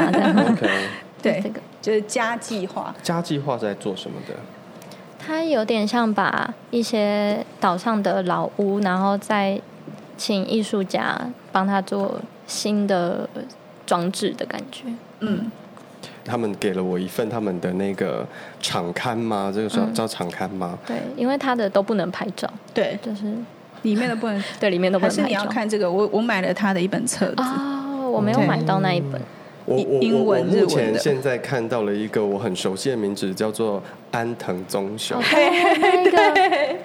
[1.22, 1.60] 对，这个。
[1.82, 4.34] 就是家计划，家计划在做什么的？
[5.18, 9.60] 它有点像把一些岛上的老屋，然后再
[10.18, 11.18] 请艺术家
[11.52, 13.30] 帮他做新的
[13.86, 14.84] 装置的感觉。
[15.20, 15.50] 嗯，
[16.26, 18.28] 他们给了我一份他们的那个
[18.60, 19.50] 场刊吗？
[19.54, 20.78] 这个叫叫场刊吗？
[20.86, 22.50] 对，因为他的都不能拍照。
[22.74, 23.34] 对，就是
[23.84, 25.24] 里面的不能， 对，里面都不能拍照。
[25.24, 25.92] 还是你要看这个？
[25.92, 29.22] 我我买了他的一本册子哦，我没有买到那一本。
[29.66, 35.22] 我我我我目前现在看到了一个我很熟悉的名字，叫做安藤忠雄。
[35.22, 36.78] 那个，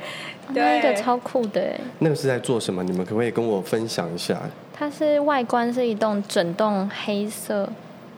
[0.48, 1.62] 那个超酷的。
[2.00, 2.82] 那个是在做什么？
[2.82, 4.36] 你们可不可以跟我分享一下？
[4.74, 7.68] 它是外观是一栋整栋黑色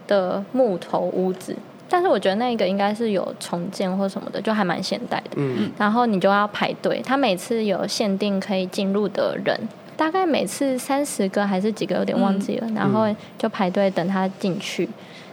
[0.06, 1.54] 的木头屋子，
[1.88, 5.36] 但是我觉得那个应该是有重建或什么的，就还蛮现代的。
[5.36, 5.70] 嗯。
[5.78, 9.58] 然后你就要排队，他每次有限定可以进入的人。
[9.96, 12.66] 大概每次三十个还是几个，有点忘记了。
[12.68, 13.06] 嗯、然后
[13.38, 14.88] 就排队等他进去，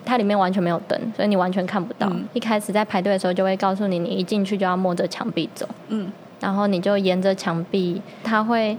[0.05, 2.05] 它里面完全没有灯，所以你完全看不到。
[2.11, 5.67] 嗯、一开始在排队的时候，就会告诉你，你一进去就要摸着墙壁走。
[5.87, 8.77] 嗯，然后你就沿着墙壁，他会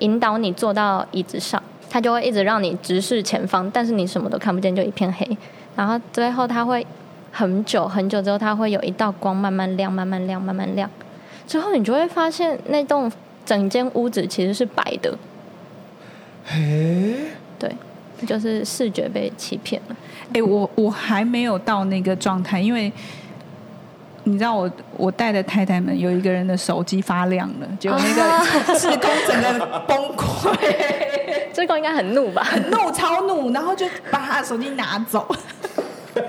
[0.00, 5.26] 引导你坐到椅子上，他就会一直让你直视前方，但是你什么都看不见，就一片黑。
[5.74, 6.86] 然后最后他会
[7.32, 10.88] 很久很久之后，它会有一道光慢慢亮，慢慢亮，慢慢亮。
[11.46, 13.10] 之后你就会发现那栋。
[13.44, 15.18] 整间屋子其实是白的，
[16.44, 17.16] 嘿，
[17.58, 17.68] 对，
[18.24, 19.96] 就是视觉被欺骗了。
[20.28, 22.90] 哎、欸，我我还没有到那个状态，因为
[24.22, 30.56] 你知道我我带的太太们有一个人的手机发亮了，结果那个志工整个崩溃，
[31.52, 32.44] 志工应该很怒吧？
[32.44, 35.26] 很怒，超怒，然后就把他的手机拿走。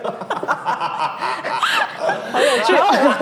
[2.31, 2.73] 好有趣，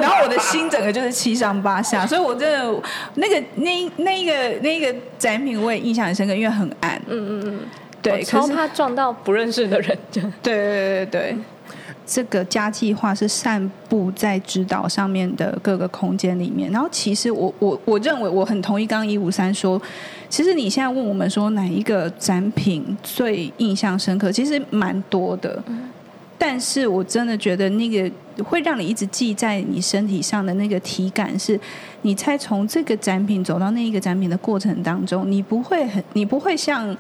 [0.02, 2.82] 然后我的心整个就是七上八下，所以我真的
[3.16, 7.02] 那个那那一个那一个展品我也印象很深刻，因为很暗。
[7.08, 7.60] 嗯嗯嗯，
[8.02, 9.98] 对，超怕撞到不认识的人。
[10.12, 11.38] 对对对对对，
[12.06, 16.72] 这个家计划是散布在指导上面的各个空间里面。
[16.72, 19.80] 然后其实我我我认为我很同意刚刚一五三说，
[20.30, 25.62] 其实你现在问我们说哪一个展品最印象深刻，其实蛮多的。
[25.68, 25.90] 嗯
[26.44, 28.12] 但是我真的觉得那个
[28.44, 31.60] 会让你一直记在你身体上的那个体感是，
[32.02, 36.98] 你猜从这个展品走到那一个展品的过程当中，你不会很，你不会像，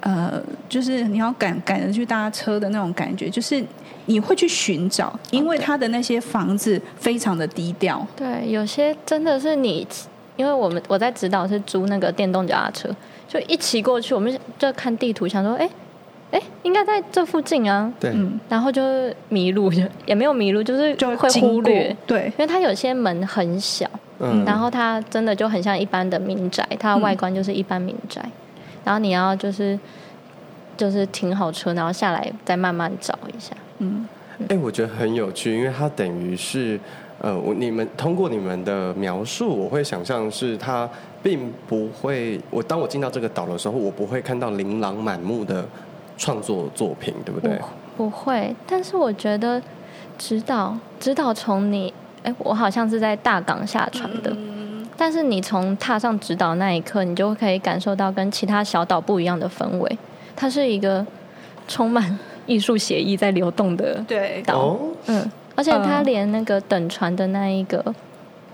[0.00, 3.62] 呃，就是你要赶赶着去搭车的那种感觉，就是
[4.06, 8.06] 你会去寻找，因为他的那些房子非常的低调。
[8.16, 9.86] 对，有些真的是你，
[10.36, 12.88] 因为我们我在指导是租那个电动脚踏车，
[13.28, 15.68] 就一骑过去，我们就看地图，想说，哎。
[16.34, 17.90] 哎，应该在这附近啊。
[18.00, 18.82] 对，嗯，然后就
[19.28, 21.96] 迷路，就也没有迷路，就是就会忽略。
[22.04, 28.20] 对，因为它有些门很小，嗯，然后它真的就很像一般的民宅，它的外观就是一般民宅。
[28.24, 28.30] 嗯，
[28.84, 29.78] 然后你要就是
[30.76, 33.54] 就是停好车，然后下来再慢慢找一下。
[33.78, 34.04] 嗯，
[34.48, 36.80] 哎，我觉得很有趣，因为它等于是
[37.20, 40.90] 呃，我你们通过你们的描述，我会想象是它
[41.22, 45.64] 并不会，我当我进到这个岛的时候，我不会看到琳琅满目的。
[46.16, 47.58] 创作作品对不对？
[47.96, 49.60] 不，不会，但是我觉得
[50.18, 59.98] 指导指导从你，哎，我好像是在大港下船的，嗯、但是你从踏上指导那一刻，你就可以感受到跟其他小岛不一样的氛围。
[60.36, 61.06] 它是一个
[61.68, 64.42] 充满艺术写意在流动的岛，对
[65.06, 67.94] 嗯，而且它连那个等船的那一个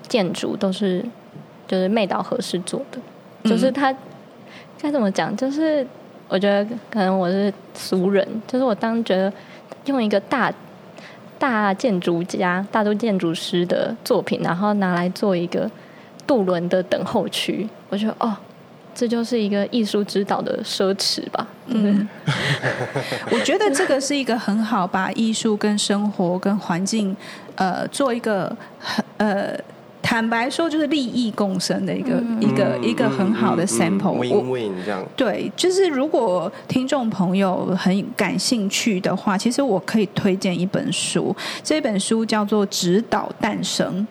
[0.06, 1.04] 建筑都是
[1.66, 2.98] 就是妹岛和世做的，
[3.48, 3.94] 就是它
[4.78, 5.34] 该怎么讲？
[5.34, 5.86] 就是
[6.30, 9.30] 我觉得可能我是俗人，就是我当觉得
[9.84, 10.50] 用一个大。
[11.38, 15.70] 大建筑家、大都建筑师的作品，然后拿来做一个
[16.26, 18.36] 渡轮的等候区，我觉得哦，
[18.94, 21.48] 这就是一个艺术指导的奢侈吧。
[21.68, 22.06] 嗯，
[23.32, 27.16] 我觉得这个是一个很好把艺术跟生活跟环境
[27.54, 29.58] 呃做一个很呃。
[30.10, 34.18] 坦白说，就是利益共生的一个、嗯、一个、嗯、一个很好的 sample。
[34.18, 35.06] win win 这样。
[35.14, 44.04] 对，就是如果听众朋友很感兴趣的话，其实我可以推荐一本书，这本书叫做《指导诞生》。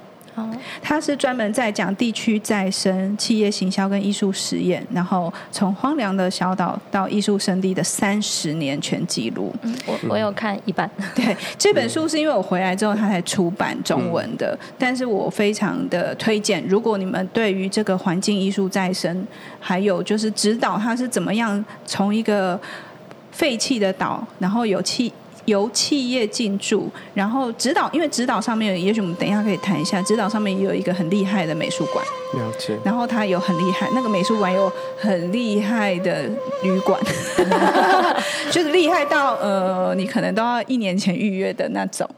[0.82, 9.54] 他是专门在讲地区再生、企业行销跟艺术实验，然后从荒凉的小岛到艺术圣地的三十年全记录。
[9.62, 10.90] 嗯，我我有看一半。
[11.16, 16.64] 对，这本书是因为我回来之后他才出版中文的，嗯、但是我非常的推荐。
[16.68, 19.26] 如果你们对于这个环境艺术再生，
[19.60, 22.60] 还有就是指导它是怎么样从一个
[23.32, 25.12] 废弃的岛，然后有气。
[25.50, 32.04] 由企业进驻，然后指导，因为指导上面，也许我们等一下可以谈一下，指导上面也有一个很厉害的美术馆。
[32.36, 32.78] 了解。
[32.84, 36.30] 然后它有很厉害，那个美术馆有很厉害的
[36.64, 37.00] 旅馆，
[38.50, 42.10] 就是厉害到呃，你可能都要一年前预约的那种。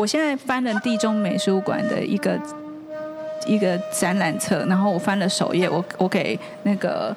[0.00, 2.40] 我现在翻了地中美术馆的一个
[3.46, 7.14] 一个展览册，然后我翻了首页，我我给那个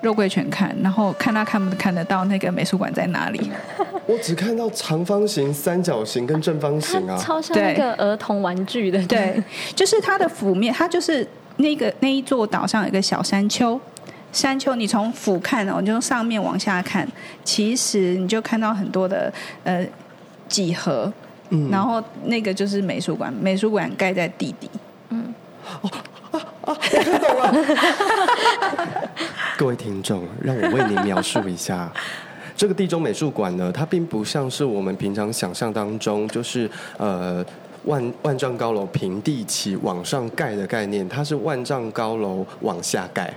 [0.00, 3.50] 肉桂犬看，然后看他看不看得到那个美术馆在哪里。
[4.08, 9.06] 我只看到长方形、三角形跟正方形啊， 超像那个儿童玩具的。
[9.06, 9.42] 对，
[9.74, 11.26] 就是它的 phủ 面，它就是
[11.58, 13.78] 那个那一座岛上有一个小山丘，
[14.32, 17.06] 山丘你从俯瞰哦，你就从上面往下看，
[17.44, 19.30] 其实你就看到很多的
[19.64, 19.86] 呃
[20.48, 21.12] 几何。
[21.50, 24.70] 嗯，然后那个就是美术馆，美术馆盖在地底。
[25.10, 25.34] 嗯，
[25.80, 25.90] 哦
[26.30, 27.54] 啊啊，我看懂了。
[29.56, 31.90] 各位听众，让我为您描述一下
[32.54, 33.72] 这个地中美术馆呢。
[33.72, 37.44] 它并不像是我们平常想象当中，就是呃
[37.84, 43.32] 万万丈高楼平地起往上盖的概念，它是万丈高楼往下盖。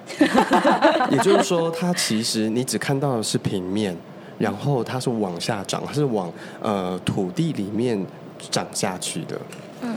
[1.10, 3.96] 也就是说，它其实你只看到的是平面。
[4.42, 8.04] 然后它是往下长，它是往呃土地里面
[8.50, 9.40] 长下去的。
[9.82, 9.96] 嗯，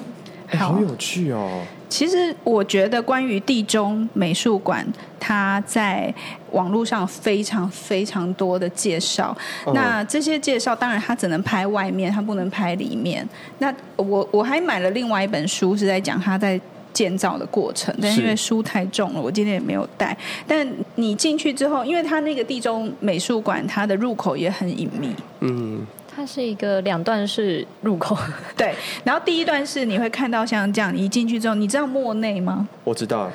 [0.59, 1.63] 好有趣哦。
[1.89, 4.87] 其实我觉得关于地中美术馆，
[5.19, 6.13] 它在
[6.51, 9.37] 网络上非常非常多的介绍。
[9.67, 13.27] 嗯、那这些介绍当然它只能拍外面，它不能拍里面。
[13.59, 16.61] 那我我还买了另外一本书，是在讲它在。
[16.95, 20.17] 建造的过程，但是因为书太重了，我今天也没有带。
[20.47, 25.11] 但你进去之后，因为它那个地中美术馆，它的入口也很隐秘。
[25.41, 28.17] 嗯，它是一个两段式入口。
[28.57, 32.67] 对，然后第一段是你会看到像这样，你一进去之后，你知道莫内吗？
[32.85, 33.31] 我知道，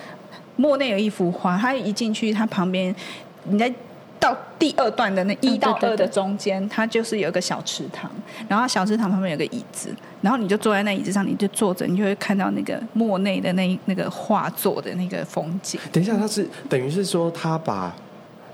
[0.55, 2.95] 莫内有一幅画，他一进去，他旁边
[3.43, 3.71] 你在。
[4.19, 8.11] 到第二段的那一到二的中间，它就是有一个小池塘，
[8.49, 9.89] 然后小池塘旁边有个椅子，
[10.21, 15.79] 然后你就坐在那椅子上，你就坐着，你就会看到那个莫内的那那个画作的那个风景。
[15.91, 17.95] 等一下，他是等于是说，他把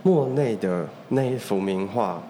[0.04, 2.21] 莫内的那一幅名画，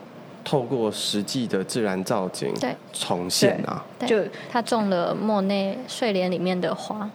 [0.45, 7.09] 透过实际的自然造景对重现啊，就他种了莫内睡莲里面的花，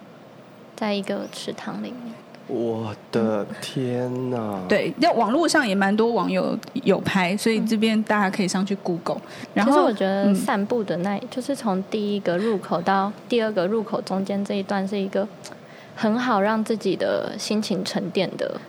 [0.75, 2.13] 在一个池塘里面。
[2.53, 4.59] 我的天呐！
[4.67, 9.21] 对，那网络上也蛮多网友有拍，所以这边大家可以上去 Google。
[9.53, 15.25] 然后其实我觉得散步的那，就是从第一个入口到第二个入口中间这一段，是一个
[15.95, 18.59] 很好让自己的心情沉淀的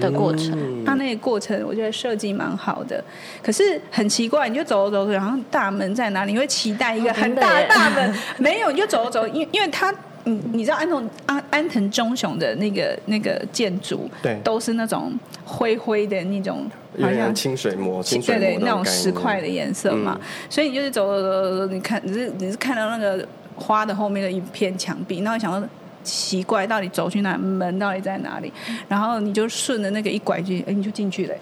[0.00, 0.82] 的过程。
[0.86, 3.04] 它那个过程我觉得设计蛮好的，
[3.42, 6.32] 可是很奇怪，你就走走走，然后大门在哪里？
[6.32, 9.94] 你会期待一个很大的大门，没有，你就走走走，因因为它。
[10.24, 15.12] 你你知道安藤安安藤忠雄的那个那个建筑，对，都是那种
[15.44, 20.18] 灰灰的那种，好像清水模，清水模对对，那种石块的颜色嘛。
[20.20, 25.66] 嗯、所以你就是走走走走，你看你是你是看到那个花的后面的一片墙壁，然后想到
[26.04, 27.36] 奇怪，到底走去哪？
[27.38, 28.52] 门到底在哪里？
[28.88, 31.34] 然后你就顺着那个一拐进，哎，你就进去了。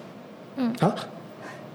[0.57, 0.95] 嗯啊，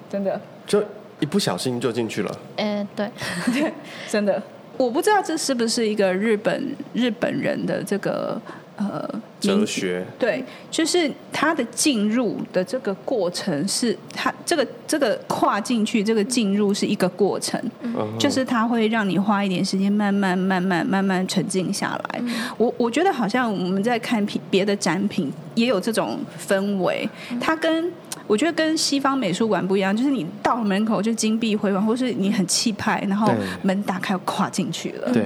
[0.10, 0.84] 真的，就
[1.20, 2.38] 一不小心就进去了。
[2.58, 3.10] 哎，对，
[3.54, 3.74] 对，
[4.10, 4.42] 真的。
[4.78, 8.42] 我不知道这是不是一个日本日本人的这个
[8.76, 9.08] 呃
[9.40, 22.20] 哲学，对，就是它的进入的这个过程是它这个这个跨进去，这个进入是一个过程，嗯、就是它会让你花一点时间，慢慢慢慢慢慢沉静下来。
[22.20, 27.08] 嗯、我我觉得好像我们在看品别的展品，也有这种氛围。
[27.40, 27.92] 它跟
[28.26, 35.12] 我觉得跟西方美术馆不一样，就是你到门口就金碧辉煌，或是你很气派，然后门打开跨进去了。
[35.14, 35.26] 对。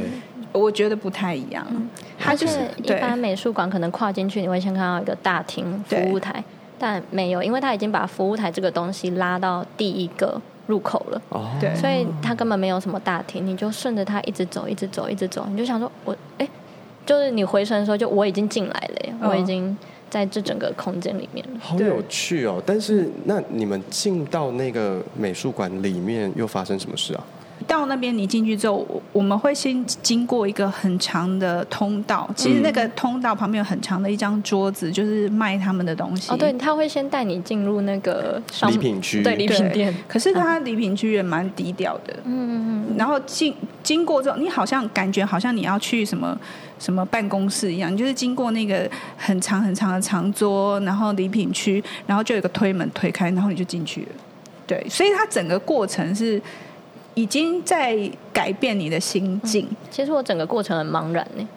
[0.57, 1.65] 我觉得不太一样，
[2.19, 6.43] 它就是一般美术馆可能跨进去，你会先看到一个大厅服务台，
[6.79, 11.21] 但没有，因为他已经把服务台这个东西拉到第一个入口了，
[11.59, 16.47] 对，所以他根本没有什么大厅，你就顺着它一直走，一直走，一直走，你就想说，我哎，
[17.05, 19.75] 就是你回神的时候，就我已经进来了，我已经
[20.09, 22.61] 在这整个空间里面了，好有趣哦！
[22.65, 27.23] 但是那你们进到那个美术馆里面又发生什么事啊？
[27.65, 32.29] 到那边，你进去之后，我们会先经过一个很长的通道。
[32.35, 36.31] 其实那个通道旁边有很长的一张桌子，就是卖他们的东西。
[36.31, 39.93] 哦，对，他会先带你进入那个礼品区，对，礼品店。
[40.07, 42.13] 可是他礼品区也蛮低调的。
[42.25, 42.97] 嗯嗯嗯。
[42.97, 46.37] 然后进经过之后，你好像感觉好像你要去什么
[46.77, 48.87] 什么办公室一样，就是经过那个
[49.17, 54.07] 很长很长的长桌，然后礼品区，然后就有个推门推开，然后你就进去了。
[54.67, 56.39] 对，所以它整个过程是。
[57.17, 57.97] 已经在
[58.31, 59.65] 改变你的心境。
[59.71, 61.47] 嗯、其实我整个过程很茫然呢，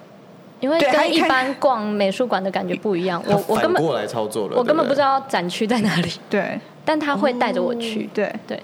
[0.58, 3.22] 因为跟一般逛美术馆的感觉不一样。
[3.26, 6.10] 我我根本过来操作了，我根本不知道展区在哪里。
[6.30, 8.04] 对，但他会带着我去。
[8.04, 8.62] 哦、对对，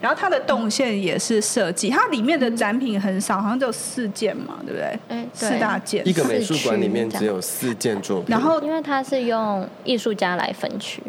[0.00, 4.98] 然后它的动线也是设计，它里面的展品很少，好像只有四件嘛，对不对？
[5.08, 6.06] 哎，四大件。
[6.06, 8.26] 一个美术馆里面只有四件作品。
[8.28, 11.02] 然后，因为它是用艺术家来分区。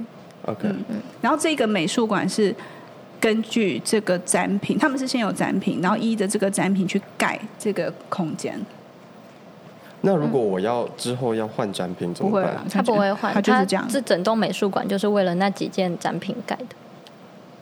[0.47, 1.01] OK，嗯嗯。
[1.21, 2.55] 然后这个美术馆是。
[3.19, 8.59] 根据这个展品，他们是先有展品，然后依着这个展品去盖这个空间。
[10.01, 12.63] 那如果我要之后要换展品怎么办？
[12.69, 13.87] 他不会换，他就是这样。
[13.89, 16.65] 这整栋美术馆就是为了那几件展品盖的。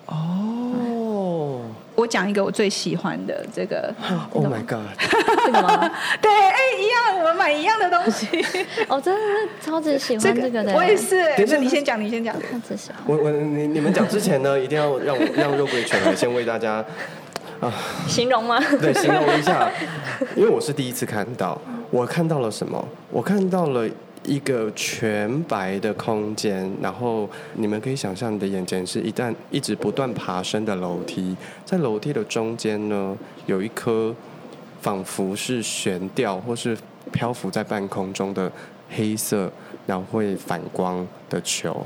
[0.07, 1.61] 哦，
[1.95, 3.91] 我讲一个我最喜欢的这个。
[4.31, 4.81] Oh my god！
[4.99, 5.89] 这个吗？
[6.21, 8.27] 对，哎，一样，我们买一样的东西。
[8.87, 10.73] 哦，真的是超级喜欢这个的。
[10.73, 11.23] 我也是。
[11.35, 12.35] 等一下，你先讲，你先讲。
[12.35, 13.01] 超级喜欢。
[13.05, 16.83] 我我你你们讲之前呢，一定要让我让肉桂犬来先为大家
[17.59, 17.73] 啊
[18.07, 18.59] 形容吗？
[18.79, 19.71] 对，形容一下，
[20.35, 21.59] 因为我是第一次看到，
[21.91, 22.87] 我看到了什么？
[23.11, 23.87] 我看到了。
[24.27, 33.15] 一个全白的空间，然后你们可以想象，你的眼前是一段一直不断爬升的楼梯，在楼梯的中间呢，
[33.45, 34.11] 有一颗
[34.85, 36.77] 仿佛是悬吊或是
[37.11, 38.51] 漂浮在半空中的
[38.91, 39.51] 黑色，
[39.87, 41.83] 然后会反光的球。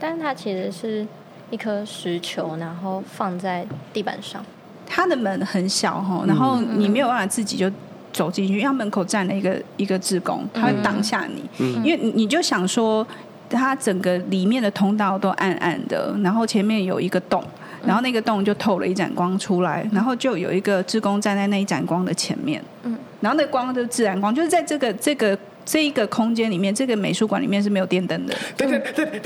[0.00, 1.06] 但是它其实是
[1.50, 4.42] 一颗石球，然后放在地板上。
[4.86, 7.70] 它的门很小哈，然后你没有办法自己就。
[8.10, 11.44] 走进去，因为他门口站了一个一个志工，他会挡下你。
[11.58, 13.06] 嗯、因为你就想说，
[13.50, 17.44] 它整个里面的通道都暗暗的，然后前面有一个洞，
[17.84, 22.62] 然后那个洞就透了一盏光出来，然后就有一个志工站在那一盏光的前面。
[22.82, 28.34] 嗯，然后那光就是自然光，就是在这个这个这一个空间里面，这个美术馆里面是没有电灯的。
[28.56, 29.20] 对对对对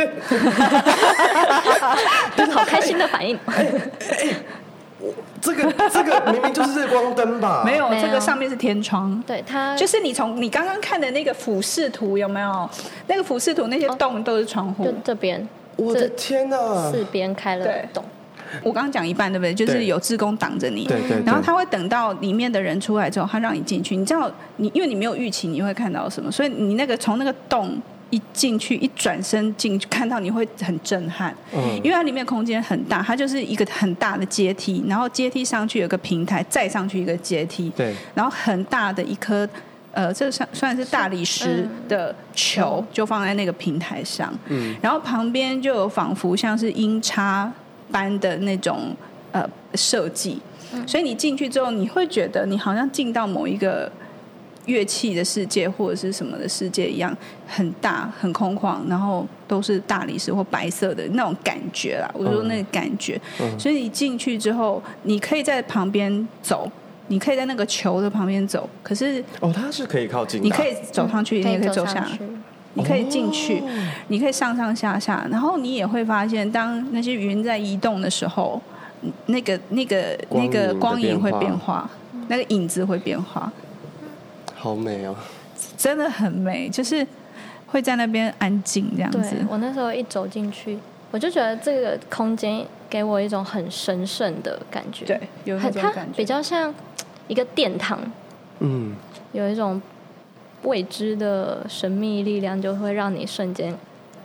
[2.37, 3.39] 对， 好开心的反应。
[5.41, 7.65] 这个这个明明就是日光灯吧？
[7.67, 9.21] 没有，这个上面是天窗。
[9.27, 12.71] 对，它就是你从你刚刚看的那个俯视图有没有？
[13.09, 14.85] 那个俯视图那些洞都是窗户。
[14.85, 16.57] 就这边，我的天哪！
[16.93, 18.05] 四边开了洞。
[18.63, 19.55] 我刚刚讲一半对不对？
[19.55, 20.87] 就是有志工挡着你。
[20.87, 21.23] 对对。
[21.25, 23.97] 然后他会等到里面的人出来之后，他让你进去。
[23.97, 27.81] 你知道，你因为你没有预期你会看到什么，所以你那个从那个洞。
[28.15, 39.49] 一进去，一转身进去，看到你会很震撼，嗯，因为它里面空间很大，它就是一个很大的阶梯，然后阶梯上去有个平台，再上去一个阶梯，对，然后很大的一颗，
[39.93, 47.51] 呃，这算算是大理石的球，就放在那个平台上，嗯，然后旁边就有仿佛像是音叉
[47.93, 48.97] 般的那种
[49.33, 50.41] 呃设计，
[50.87, 53.93] 所以你进去之后，你会觉得你好像进到某一个。
[54.67, 57.13] 乐器的世界或者是什么的世界一样，
[57.49, 62.09] 很大很空旷，然后都是大理石或白色的那种感觉啦。
[62.15, 66.71] 我说那个感觉，嗯、所以你进去之后，你可以在旁边走，
[67.09, 68.71] 你可以在那个球的旁边走。
[68.85, 72.09] 可是哦，它是可以靠近的，你可以走上去，嗯、你也可以走下，
[72.75, 73.69] 你可以进去，哦、
[74.09, 78.61] 你可以上上下下，然后你也会发现，当那些云在移动的时候，
[79.27, 81.89] 那个那个那个光影会变化，
[82.29, 83.53] 那个影子会变化。
[84.55, 85.15] 好美哦，
[85.77, 87.07] 真的很美，就是
[87.67, 89.37] 会在那边安静这样子。
[89.49, 90.79] 我那时候一走进去，
[91.11, 95.05] 我就觉得这个空间给我一种很神圣的感觉。
[95.05, 96.73] 对，有一种感觉，它比较像
[97.29, 97.99] 一个殿堂。
[98.61, 98.95] 嗯，
[99.33, 99.83] 有一种
[100.63, 103.77] 未知的神秘力量就会让你瞬间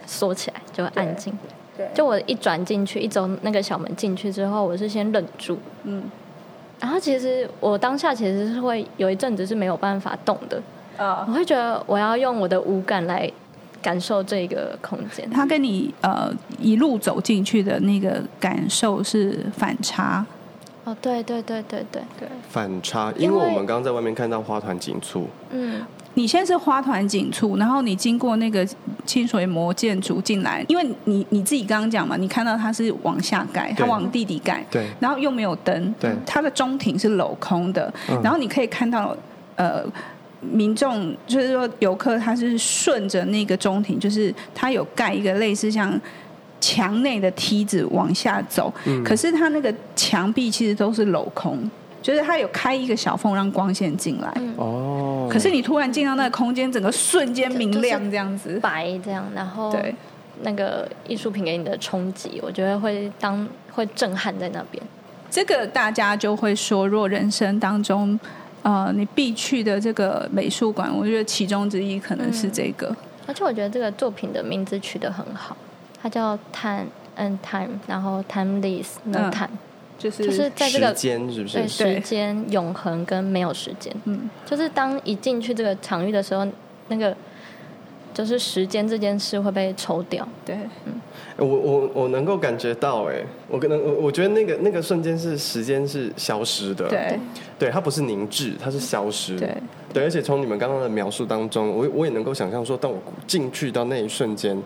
[0.05, 1.33] 缩起来，就会安静。
[1.75, 6.03] 对，就我一转进去，一走那个小门进去之后，我是先忍住，嗯，
[6.79, 10.61] 然后其实我当下其实是会有一阵子是没有办法动的，
[10.97, 13.31] 啊，我会觉得我要用我的五感来
[13.81, 15.29] 感受这个空间。
[15.29, 20.25] 他跟你呃一路走进去的那个感受是反差。
[20.83, 25.81] 哦，对对对对对对，反差，因为我们刚刚在外面看到花团锦簇，嗯。
[26.17, 28.67] 你先是花团锦簇，然后你经过那个
[29.05, 39.15] 清水模建筑进来，因为你你自己刚刚讲嘛，你看到它是往下盖，它往地底盖，对，然后又没有灯，对，它的中庭是镂空的，嗯、然后你可以看到
[39.57, 39.83] 呃，
[40.41, 45.93] 民众就是说游客他是顺着那个中庭，就是它有盖一个类似像
[46.59, 51.69] 墙内的梯子往下走，嗯、可是它那个墙壁其实都是镂空。
[52.07, 54.33] 就是它有开一个小缝让光线进来。
[54.55, 59.93] 哦，可是你突然进到那个空间，整个瞬间明亮这样子，白这样，然后对。
[60.43, 64.81] 那个艺术品给你的冲击，我觉得会当会震撼在那边。
[65.29, 68.17] 这个大家就会说，若人生当中
[68.61, 72.95] 呃你必去的这个美术馆，我觉得其中之一可能是这个。
[73.25, 75.57] 而且我觉得这个作品的名字取得很好，
[76.01, 76.85] 它叫 Time
[77.17, 79.57] and Time，然后 Timeless No Time。
[79.97, 81.57] 就是就是在这个时间是不是？
[81.57, 86.47] 对，时间永恒跟没有时间，嗯，就是当一进去这个场域的时候，
[86.89, 87.15] 那个
[88.13, 90.27] 就是时间这件事会被抽掉。
[90.45, 90.93] 对，嗯，
[91.37, 97.19] 我我我能够感觉到，哎，我可能我我觉得那个那个瞬间是时间是消失的，对，
[97.57, 99.49] 对，它不是凝滞，它是消失，对，
[99.93, 104.61] 对，而且从你们刚刚的描述当中，我我也能够想象说，当我进去到那一瞬间。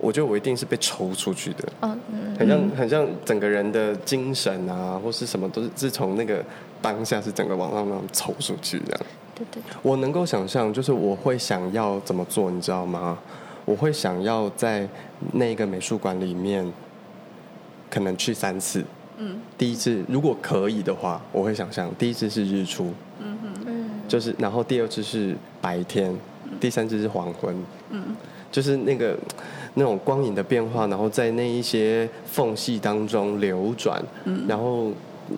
[0.00, 6.42] 我觉得我一定是被抽出去的，嗯嗯，很像很像整个人的精神啊，或是什么都是自从那个
[6.80, 9.00] 当下是整个往上那样抽出去这样。
[9.34, 9.62] 对对。
[9.82, 13.18] 我能够想象，就是我会想要怎么做，你知道吗？
[13.66, 14.88] 我会想要在
[15.32, 16.66] 那个美术馆里面，
[17.90, 18.82] 可能去三次。
[19.18, 19.38] 嗯。
[19.58, 22.92] 第一次如果可以的话，我会想象第一次是日出。
[23.18, 23.90] 嗯嗯。
[24.08, 26.16] 就是，然后第二次是白天，
[26.58, 27.54] 第三次是黄昏。
[27.90, 28.16] 嗯。
[28.50, 29.14] 就是那个。
[29.74, 34.90] 那种光影的变化，然后在那一些缝隙当中流转，嗯，然后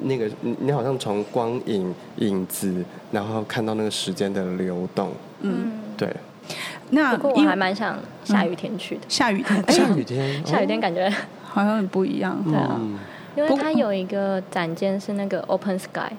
[0.05, 5.11] 那个你你好像从光影影子，然后看到那个时间的流动，
[5.41, 6.09] 嗯，对。
[6.91, 11.09] 那不过我还蛮想下雨天去的，下雨天，下雨天， 下雨天感觉
[11.43, 12.80] 好像很不一样，对啊，
[13.37, 16.12] 因为它有一个展间是那个 Open Sky。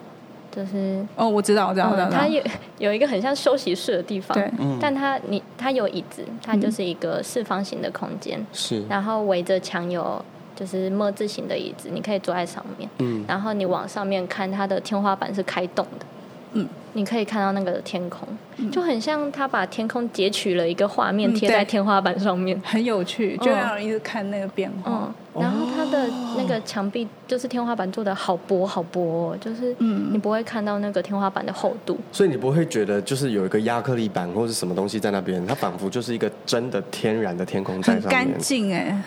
[0.56, 2.10] 就是哦，我知道，我知道，我知道。
[2.12, 2.42] 它有
[2.78, 8.84] 有一个很像休息室的地方，对，但它你它有椅子，它就是一个四方形的空间，是。
[8.88, 10.24] 然后围着墙有
[10.56, 13.26] 就是么字形的椅子，你可以坐在上面，嗯。
[13.28, 16.06] 然后你往上面看，它的天花板是开动的，
[16.54, 16.68] 嗯。
[16.96, 18.28] 你可以看到那个天空，
[18.72, 25.12] 就很像他把天空截取了一个画面贴在天花板上面，很有趣，就让人一直看那个变化。
[25.34, 39.02] 然后它的那个墙壁就是天花板做的好薄好薄，哦就是你不会看到那个天花板的厚度，所以你不会觉得就是有一个亚克力板或者什么东西在那边，它仿佛就是一个真的天然的天空在上面，干净哎。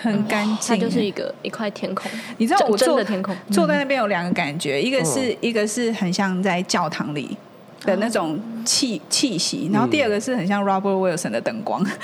[0.00, 2.10] 很干净，它就是一个一块天空。
[2.38, 7.36] 你知道我坐的天空坐在那边有两个感觉，一个是一个是很像在教堂里
[7.84, 11.84] 的那种气气息，然后第二个是很像 Robert Wilson 的灯光。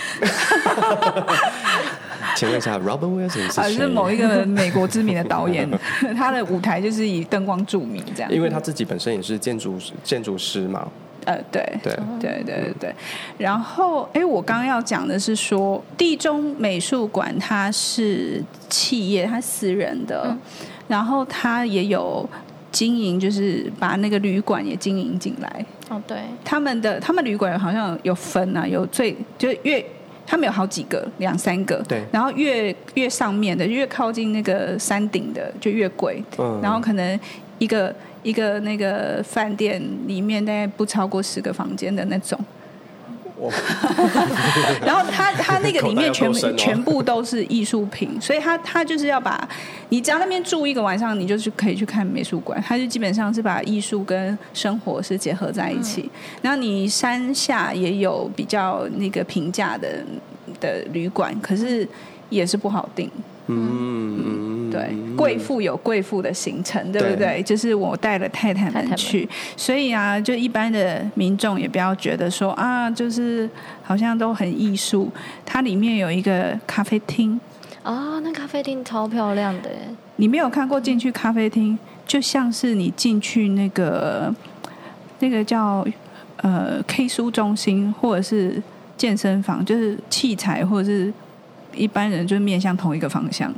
[2.37, 5.69] 请问一下，Robert Wilson 是某一个美国知名的导演，
[6.17, 8.31] 他的舞台就是以灯光著名，这样。
[8.31, 10.87] 因为他自己本身也是建筑建筑师嘛。
[11.29, 12.95] 呃，对，对，对，对，对，对。
[13.37, 20.39] 然后，哎，我刚刚要讲的是说，地中美术馆它是企业，它私人的，嗯、
[20.89, 22.27] 然后它也有
[22.73, 25.67] 经营，就是把那个旅馆也经营进来。
[25.91, 29.85] 哦，对，他们的他们旅馆好像有分啊，有最就是越
[30.27, 32.03] 他们有好几个，两三个，对。
[32.11, 36.59] 然后越越上面的，越靠近那个山顶的就越贵，嗯。
[36.63, 37.21] 然后可能
[37.59, 37.95] 一个。
[38.29, 42.39] 一个那个饭店里面大概不超过十个房间的那种，
[44.85, 49.49] 然后他他那个里面全部 全部都是艺术品，所以他他就是要把
[49.89, 56.11] 你只要那边住一个晚上，你就是可以去看美术馆，他就基本上是把艺术跟生活是结合在一起。
[56.43, 60.05] 然后你山下也有比较那个平价的
[60.61, 61.89] 的旅馆，可是
[62.29, 63.11] 也是不好订。
[63.49, 67.17] 嗯，对，贵妇有贵妇的行程，对不对？
[67.17, 73.49] 对，就是我带了太太们去，太太们，所以啊，就一般的民众也不要觉得说啊，就是
[73.83, 75.11] 好像都很艺术。
[75.47, 77.41] 它里面有一个咖啡厅
[77.83, 79.71] 啊，那咖啡厅超漂亮的。
[80.17, 84.35] 你没有看过进去咖啡厅，就像是你进去那个
[85.21, 85.87] 那个叫
[86.37, 88.63] 呃 K 书中心或者是
[88.97, 91.13] 健身房，就是器材或者是
[91.79, 93.53] 一般人就是面向同一个方向。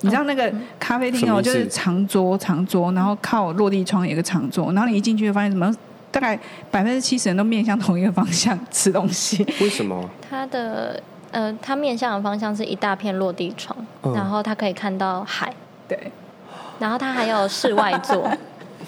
[0.00, 5.74] 你知道那个咖啡厅哦，就是长桌长桌，然后靠落地窗有一个长桌，然后你一进去就发现什么？
[6.10, 6.38] 大概
[6.70, 9.44] 百分之七十人都面向同一个方向吃东西。
[9.60, 10.08] 为什么？
[10.30, 11.02] 它的
[11.32, 15.52] 呃，它面向的方向是一大片落地窗，嗯、然后它可以看到海。
[15.88, 15.98] 对。
[16.78, 18.30] 然后它还有室外座，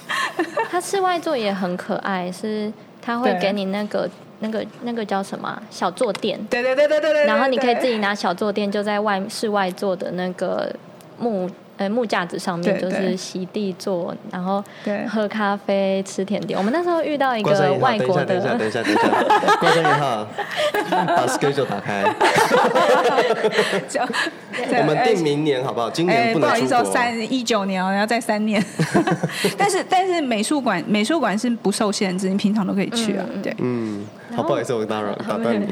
[0.71, 4.09] 它室外座也很可爱，是它会给你那个
[4.41, 6.39] 那个那个叫什么小坐垫？
[6.51, 7.25] 对对对对对对。
[7.27, 10.75] 然后你可以自己拿小坐垫，就在外室外坐的那个。
[11.19, 14.63] 木呃木架子上面就是席地坐，然后
[15.09, 16.59] 喝咖啡吃甜点。
[16.59, 20.27] 我们那时候遇到一个外国的，等一下等一下等一下，
[20.91, 22.05] 等把 schedule 打开。
[24.79, 25.89] 我们定明年好不好？
[25.89, 28.63] 今年不好意思哦，三一九年哦，要再三年。
[29.57, 33.25] 但是但是美术馆美术馆是不受限制，你平常都可以去啊。
[33.43, 34.05] 对，嗯，
[34.37, 35.67] 好，不好意思，我打扰 打断你。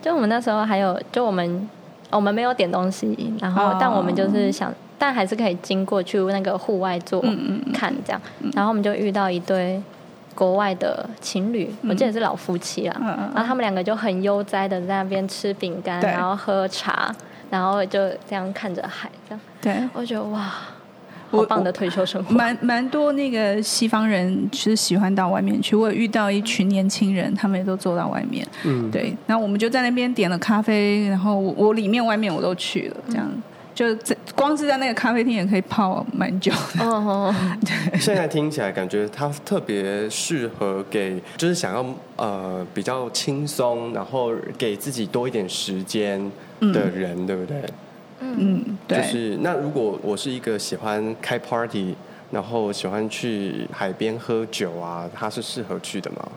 [0.00, 1.68] 就我们那时候还有，就我们
[2.10, 4.72] 我们没有点东西，然后但我们就是想。
[4.96, 7.20] 但还是可以经过去那个户外坐
[7.74, 8.22] 看这样，
[8.54, 9.82] 然后我们就遇到一对
[10.36, 12.96] 国外的情侣，我记得是老夫妻啦，
[13.34, 17.12] 然后他们两个就很悠哉的在那边吃饼干，然后喝茶，
[17.50, 19.40] 然后就这样看着海，这样。
[19.60, 20.52] 对，我觉得哇，
[21.36, 22.34] 好棒的退休生活。
[22.34, 28.46] 蛮蛮多那个西方人其实喜欢到外面去，我有遇到一群年轻人，他们也都坐到外面。
[28.64, 33.30] 嗯，对，然后我们就在那边点了咖啡，然后我里面外面我都去了，这样。
[33.74, 36.84] 就在光是在那个咖啡厅也可以泡蛮久的。
[36.84, 37.98] 哦， 对。
[37.98, 46.20] 现在听起来感觉它特别适合给，就是想要呃比较轻松，然后给自己多一点时间
[46.60, 47.56] 的人，嗯、对不对？
[48.36, 48.98] 嗯，对。
[48.98, 51.94] 就是那如果我是一个喜欢开 party，
[52.30, 56.28] 然后喜欢去海边喝酒啊，它是适合去的吗？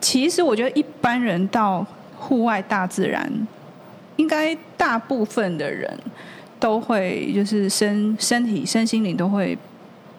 [0.00, 3.30] 其实我觉得一般人到户外大自然，
[4.16, 5.98] 应该大部分的人。
[6.58, 9.56] 都会就是身身体身心灵都会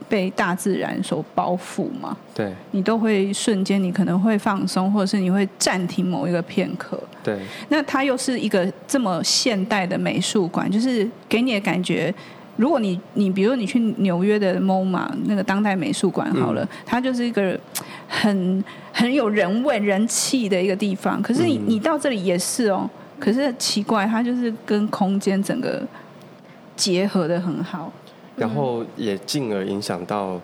[0.09, 2.15] 被大自然所包覆嘛？
[2.33, 6.99] 对，你都会瞬间你可能会放松，或者是你会暂停某一个片刻。
[7.23, 7.39] 对，
[7.69, 12.13] 那它又是一个这么现代的美术馆，就是给你的感觉，
[12.55, 17.59] 如果你你比如你去纽约的 MoMA 那个当代美术馆好了，嗯、它就是一个
[18.07, 21.21] 很很有人味人气的一个地方。
[21.21, 22.89] 可是你、嗯、你到这里也是哦，
[23.19, 25.85] 可是奇怪，它就是跟空间整个。
[26.77, 27.91] 结合的很好，
[28.38, 30.39] 然后也进而影响到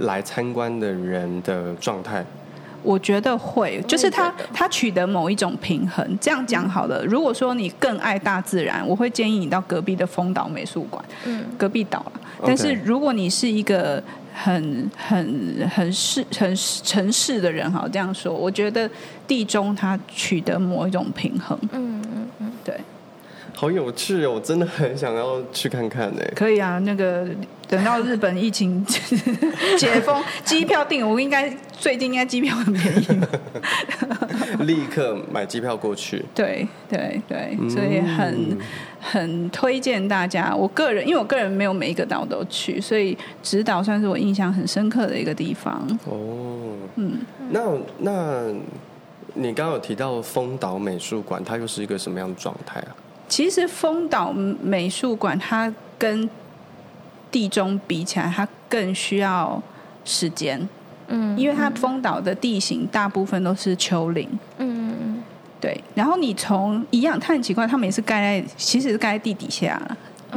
[0.00, 2.24] 来参观的人的状态。
[2.82, 6.06] 我觉得会，就是他他取得某一种平衡。
[6.20, 12.12] 这样讲好了，如果说你更爱大自然，我会建议你到隔壁的丰岛美术馆，嗯，隔壁岛了。
[12.46, 14.02] 但是如果你是一个
[14.34, 18.90] 很很很市很城市的人，哈这样说，我觉得
[19.26, 21.58] 地中它取得某一种平衡。
[21.72, 22.78] 嗯嗯嗯，对。
[23.56, 24.32] 好有趣哦！
[24.32, 26.22] 我真的很想要去看看呢。
[26.34, 27.26] 可以啊，那个
[27.68, 33.06] 等到日本疫情解封，机票订，我应该最近应该机票很便宜。
[34.64, 36.24] 立刻买机票过去。
[36.34, 38.58] 对对对，所以很
[39.00, 40.54] 很推荐大家。
[40.54, 45.86] 我个人，因为我个人没有每一个岛都去，所以直岛算是我印象很深刻的一个地方。
[46.06, 47.18] 哦，嗯，
[47.50, 47.60] 那
[47.98, 48.44] 那
[49.34, 52.90] 你刚刚有提到丰岛美术馆，它又是一个什么样的状态啊？
[53.28, 56.28] 其实丰岛美术馆它跟
[57.30, 59.60] 地中比起来，它更需要
[60.04, 60.68] 时间。
[61.08, 64.28] 嗯，因为它丰岛的地形大部分都是丘陵。
[64.58, 65.22] 嗯嗯
[65.60, 65.78] 对。
[65.94, 69.80] 然后你从一样，它很奇怪，他们也是盖在，其实是盖在地底下，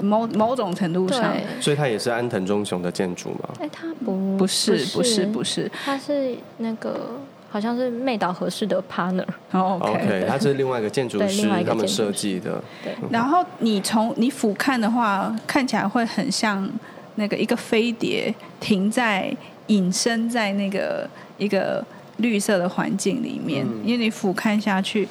[0.01, 1.33] 某某种程度上。
[1.61, 3.49] 所以它也是安藤忠雄的建筑吗？
[3.59, 7.19] 哎，它不不是不是不是，它是那个。
[7.57, 9.25] 好像是妹岛合适的 partner。
[9.51, 12.61] 哦，OK，它是另外一个建筑师他们设计的。
[12.83, 12.93] 对。
[13.09, 16.69] 然后你从你俯瞰的话，看起来会很像
[17.15, 19.35] 那个一个飞碟停在
[19.67, 21.83] 隐身在那个一个
[22.17, 25.07] 绿色的环境里面，嗯、因为你俯瞰下去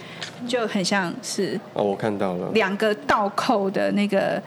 [0.47, 4.41] 就很像是哦，我看到了两个倒扣的那个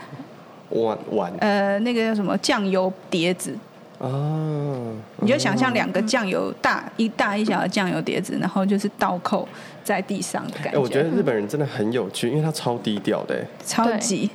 [0.70, 3.54] 碗碗呃，那个叫什么酱油碟子。
[4.00, 9.48] 哦，你就想象两个酱油大一大一小的酱油碟子，然后就是倒扣
[9.84, 10.80] 在地上的感觉。
[10.80, 14.30] 哎，我觉得日本人真的很有趣，因为他超低调的，超级，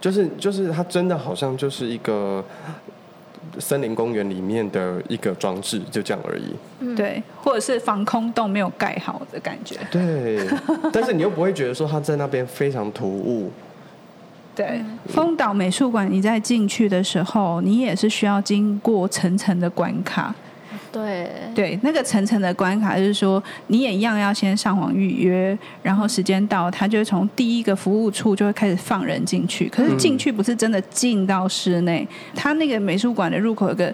[0.00, 2.44] 就是就是他真的好像就是一个
[3.58, 6.94] 森林公园里面的一个装置，就这样而已。
[6.94, 9.74] 对，或者是防空洞没有盖好的感觉。
[9.90, 10.48] 对，
[10.92, 13.50] 但是你又不会觉得说他在那边非常突兀。
[14.54, 20.34] 对，丰岛美术馆，你在进去的时候，你也是需要经过层层的关卡。
[20.92, 29.66] 对，对，那个层层的关卡就是说，你也一样要先上网预约，然后时间到，他就会从第一个服务处就会开始放人进去。
[29.70, 33.90] 可是进去不是真的进到室内，他、嗯、那个美术馆的入口有个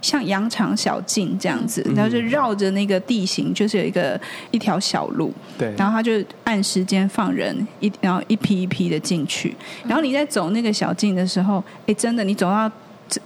[0.00, 4.20] 像羊肠小径这样子，然后就绕着那个地形，就是有一个
[4.50, 5.32] 一条小路。
[5.58, 6.12] 对，然后他就
[6.44, 9.56] 按时间放人一，然后一批一批的进去。
[9.84, 12.70] 然后你在走那个小径的时候，哎，真的，你走到。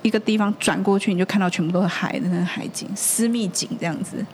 [0.00, 4.24] 一个地方转过去，你就看到全部都是海的那个海景，私密景这样子。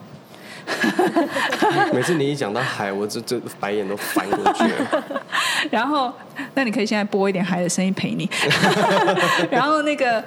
[1.93, 5.05] 每次你一讲到海，我这这白眼都翻过去了。
[5.71, 6.12] 然后，
[6.55, 8.29] 那你可以现在播一点海的声音陪你。
[9.51, 10.23] 然后那个，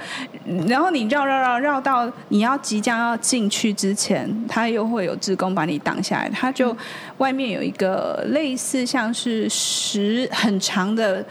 [0.67, 6.29] 然后你绕绕绕绕到你要即将要进去之前，他又会有志工把你挡下来。
[6.29, 6.75] 他就
[7.17, 11.25] 外面有一个类似像是石很长的。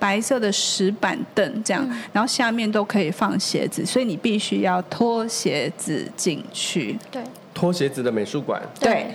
[0.00, 6.96] 白色的石板凳这样，嗯，然后下面都可以放鞋子，所以你必须要脱鞋子进去。
[7.10, 7.20] 对，
[7.58, 8.62] 脱鞋子的美术馆。
[8.78, 9.08] 对，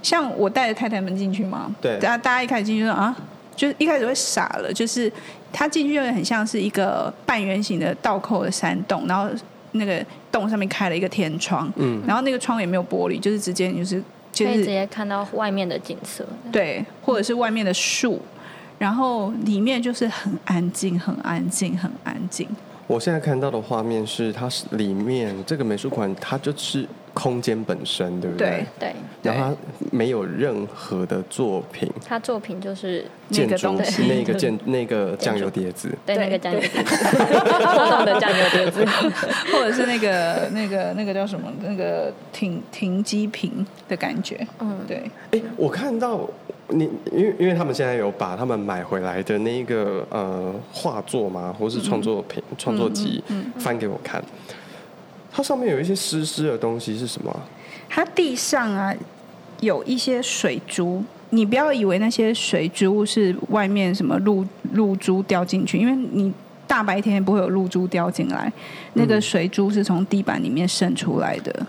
[0.00, 3.16] 像我带着太太们进去嘛，对，大家大家一开始进去说啊，
[3.56, 5.12] 就是一开始会傻了，就是
[5.52, 9.28] 他进去就很像是一个半圆形的倒扣的山洞，然后
[9.72, 14.00] 那个洞上面开了一个天窗，嗯，然后那个窗也没有玻璃，就是直接就是
[14.30, 18.22] 就是可以直接看到外面的景色，对，或者是外面的树。
[18.76, 22.46] 然后里面就是很安静，很安静，很安静。
[22.86, 28.66] 我现在看到的画面是，它是里面这个美术馆，它就是空间本身，对不对？
[28.78, 28.94] 对。
[29.22, 29.56] 然后它
[29.90, 31.90] 没有任何的作品。
[32.06, 33.72] 它作品就是 建筑，
[34.06, 35.96] 那个建那个酱油碟子。
[36.04, 36.94] 对，那个酱油碟子。
[38.04, 38.84] 的酱油碟子，
[39.50, 41.50] 或者是那个那个那个叫什么？
[41.62, 44.46] 那个停停机坪的感觉。
[44.58, 45.10] 嗯，对。
[45.30, 46.28] 哎，我看到。
[46.68, 54.22] 你因为因为他们现在有把他们买回来的那一个呃画作嘛，或是创作品、嗯、创作集、嗯嗯、翻给我看，
[55.30, 57.34] 它上面有一些湿湿的东西是什么？
[57.88, 58.94] 它地上啊
[59.60, 66.32] 有一些水珠，你不要以为那些水珠是外面什么露露珠掉进去，因为你
[66.66, 68.50] 大白天也不会有露珠掉进来，
[68.94, 71.66] 那个水珠是从地板里面渗出来的。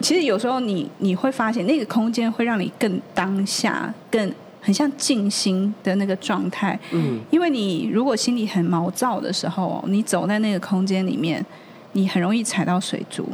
[0.00, 6.78] 其实有时候你你会发现，那个空间会让你更当下，更很像静心的那个状态。
[6.92, 11.44] 嗯，因为你如果心里很毛躁的时候，你走在那个空间里面，
[11.92, 13.28] 你很容易踩到水珠。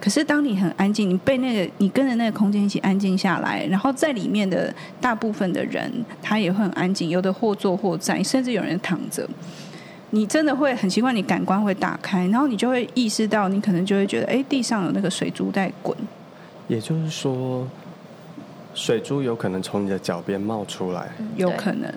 [0.00, 5.88] 可是当你很安静，你被那个你跟着那个空间一起安静下来，然后在里面的大部分的人，
[6.20, 9.28] 他也会很安静，有的或坐或站，甚至有人躺着。
[10.14, 15.96] 你真的会很奇怪，你感官会打开，然后你就会意识到，你可能就会觉得，哎，地上有那个水珠在滚。
[16.68, 17.66] 也就是说，
[18.74, 21.90] 水珠有可能从你的脚边冒出来，有可能，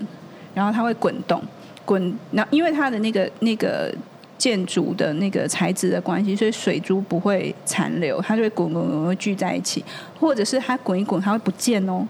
[0.53, 1.43] 然后它会滚动，
[1.84, 3.93] 滚，那因为它的那个那个
[4.38, 9.84] 建筑的那个材质的关系，所以水珠不会残留，它就会滚滚滚会聚在一起，
[10.18, 12.07] 或者是它滚一滚，它会不见哦。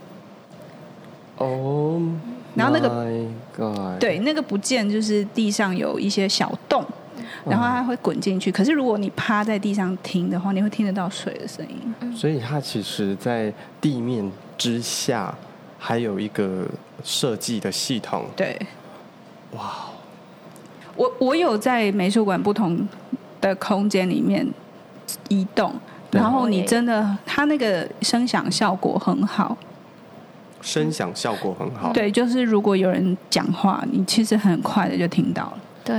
[1.38, 2.00] 哦。
[2.56, 6.84] 然后那个，对，那个不见就是地上有一些小洞，
[7.46, 8.52] 然后它会滚进去。
[8.52, 12.14] 可是如果你趴在地上听的话，你会听得到水的声音。
[12.16, 15.36] 所以它其实，在地面之下
[15.78, 16.66] 还有一个
[17.04, 18.26] 设计的系统。
[18.38, 18.58] 对，
[19.52, 19.88] 哇，
[20.96, 22.88] 我我有在美术馆不同
[23.42, 24.48] 的空间里面
[25.28, 25.74] 移动，
[26.10, 29.58] 然后你真的，它那个声响效果很好。
[30.66, 31.94] 声响效果很好。
[31.94, 35.58] 对，就是如果有人讲话，你其实很快的就听到了。
[35.84, 35.96] 对。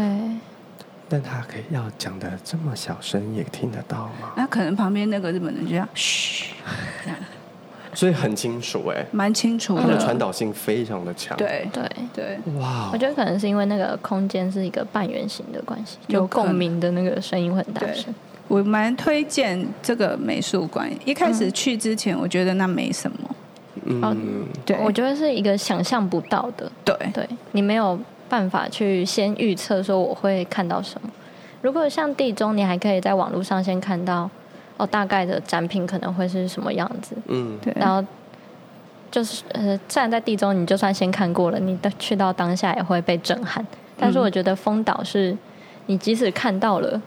[1.09, 4.33] 但他可以要讲的这么小声，也听得到吗？
[4.37, 6.51] 那可能旁边那个日本人就要嘘，
[7.05, 7.17] 这样。
[7.95, 11.37] 所以很清楚哎，蛮清楚的，它的传导性非常的强。
[11.39, 12.91] 对对对，哇！
[12.93, 18.13] 我觉得可能是因为那个空间是一个半圆形的关系，有共鸣的那个声音会很大声。
[18.49, 20.91] 我蛮推荐这个美术馆。
[21.05, 23.19] 一开始去之前，我觉得那没什么。
[23.31, 23.36] 嗯，
[24.65, 31.09] 对，我觉得是一个想象不到的，对，对你没有办法去先预测说我会看到什么。
[31.63, 34.29] 如果像地中，你还可以在网络上先看到
[34.77, 37.73] 哦，大概的展品可能会是什么样子，嗯，对。
[37.77, 38.07] 然后
[39.11, 43.65] 就是呃，站在地中，你就算先看过了，你的去到当下也会被震撼。
[43.97, 45.37] 但是我觉得风岛是，
[45.87, 47.01] 你即使看到了，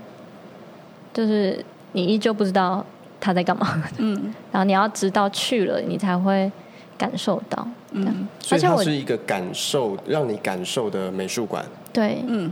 [1.13, 2.83] 就是你依旧不知道
[3.19, 6.51] 他在干嘛，嗯， 然后你要知道去了，你才会。
[6.99, 11.65] 感受到，嗯，所以它是一个感受，让你感受的美术馆。
[11.93, 12.51] 对，嗯，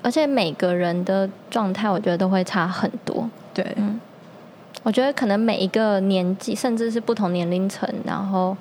[0.00, 3.28] 而且每个人的状态，我觉得都会差很多。
[3.52, 4.00] 对，嗯，
[4.84, 8.56] 我觉得可能每一个年纪，甚至是不同年龄层，然后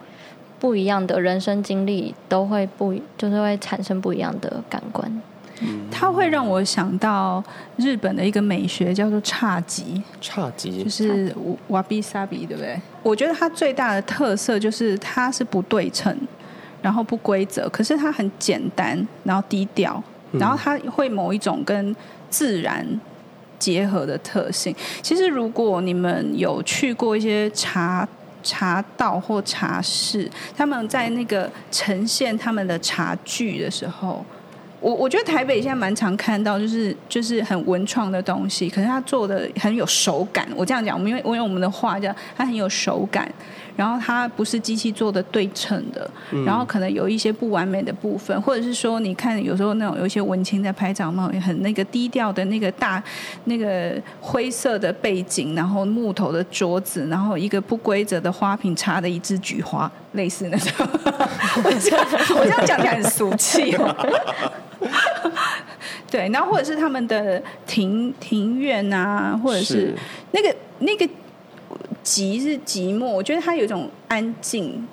[0.60, 5.22] 不一样的人生经历，都会不，就是会产生不一样的感官。
[5.62, 7.44] 嗯，它会让我想到
[7.78, 11.36] 日本的一个美学叫做侘寂，侘寂就是
[11.70, 12.80] 瓦比萨比，对不对？
[13.02, 16.16] 我觉得它最大的特色就是它是不对称，
[16.82, 20.04] 然后不规则，可是它很简单，然后低调，
[20.34, 21.96] 然后它会某一种跟
[22.30, 22.86] 自然
[23.58, 24.76] 结合的特性。
[25.02, 28.08] 其实如果你们有去过一些茶
[28.44, 34.24] 茶道或茶室，他们在那个呈现他们的茶具的时候。
[34.80, 40.48] 我我觉得台北现在蛮常看到，就是就是很文创的东西，可是他做的很有手感。
[40.56, 43.28] 我这样讲，我们因为我用我们的话叫他很有手感，
[43.78, 46.10] 然后它不是机器做的对称的，
[46.46, 53.02] 然后可能有一些不完美的部分，或者是说你看有时候那种有一些文青在拍照嘛，很那个低调的那个大
[53.46, 60.88] 那个灰色的背景，然后木头的桌子，然后一个不规则的花瓶插的一支菊花，类似那种。
[61.64, 62.06] 我这样
[62.36, 63.96] 我这样讲起来很俗气哦。
[66.10, 69.94] 对，然后或者是他们的庭庭院啊，或者是
[70.32, 71.08] 那个那个
[72.04, 74.88] 寂是寂寞，我觉得它有一种安静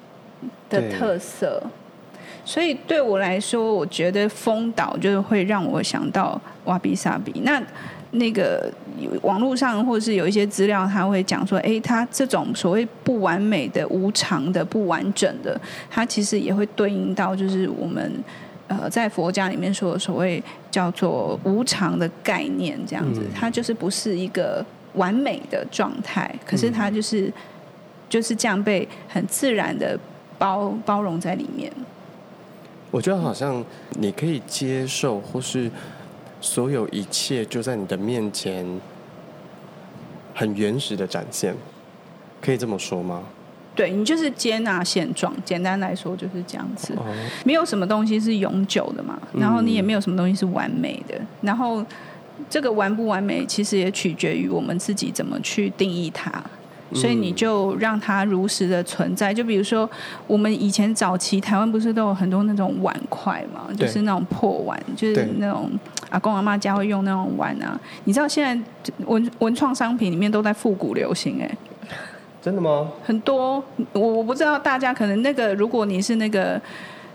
[0.69, 1.63] 的特色，
[2.45, 7.41] 所以对我来说，我觉得风岛就是会让我想到瓦比萨比。
[7.45, 7.63] 那
[8.13, 8.71] 那个
[9.23, 18.13] 网络上或者是有一些资料，他会讲说，哎，他这种所谓不完美的、无常的、不完整的，它其实也会对应到就是我们。
[18.67, 24.65] 呃，在佛家里面说的所谓叫做无常的概念，这样子，嗯、它就是不是一个
[24.95, 27.33] 完美的状态，可是它就是、嗯、
[28.09, 29.99] 就是这样被很自然的
[30.39, 31.73] 包包容在里面。
[32.91, 33.65] 我觉得好像
[33.99, 35.71] 你可以接受，或是
[36.41, 38.65] 所有一切就在你的面前，
[40.33, 41.55] 很原始的展现，
[42.41, 43.23] 可以这么说吗？
[43.75, 46.97] 对，你就是接纳现状，简单来说就是这样子。
[47.45, 51.21] 没有什么东西是永久的嘛，然后你也没有什么东西是完美的。
[51.41, 51.85] 然后
[52.49, 56.33] 这个完不完美，其实也取决于我们自己怎么去定义它。
[56.93, 59.35] 所以你就让它如实的存在。
[59.35, 59.89] 就比如说，
[60.29, 65.69] 我们以前早期台湾不是都有很多那种碗筷嘛，就是那种破碗，就是那种
[66.11, 67.77] 阿公阿妈家会用那种碗啊。
[68.05, 68.65] 你知道现在
[69.07, 71.57] 文文创商品里面都在复古流行哎。
[72.41, 72.93] 真的吗？
[73.03, 76.61] 很多，我我不知道大家可能那个，如果你是那个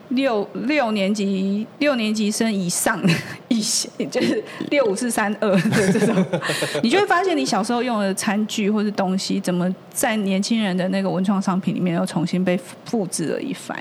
[0.10, 3.00] 六六年级六年级生以上
[3.48, 6.26] 一些，就是六五四三二的这种，
[6.82, 13.78] 你就会发现你小时候用的餐具或是东西，怎么在年轻人的那个文创商品里面又重新被复制了一番？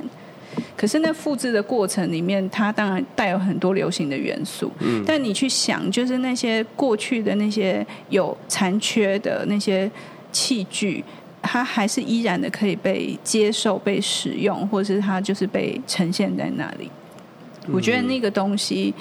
[0.76, 4.70] 可是那复制的过程里面，它当然带有很多流行的元素。
[4.80, 9.90] 嗯，但你去想，就是那些过去的那些有残缺的那些
[10.32, 11.04] 器具。
[11.42, 16.90] 它还是依然的可以被接受、被使用，或者是它就是被呈现在那里。
[17.72, 18.94] 我觉得那个东西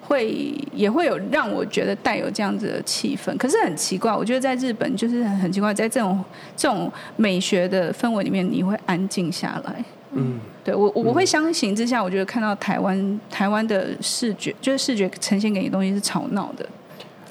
[0.00, 3.36] 会也会有让我觉得带有这样子的气氛。
[3.36, 6.24] 可是很奇怪，我觉得在日本就是很奇怪，在这种
[6.56, 9.84] 这种美学的氛围里面，你会安静下来。
[10.12, 16.66] 嗯，对我我会相形之下，我觉得看到台湾台湾的视觉，就是视觉呈现给你的东西是吵闹的，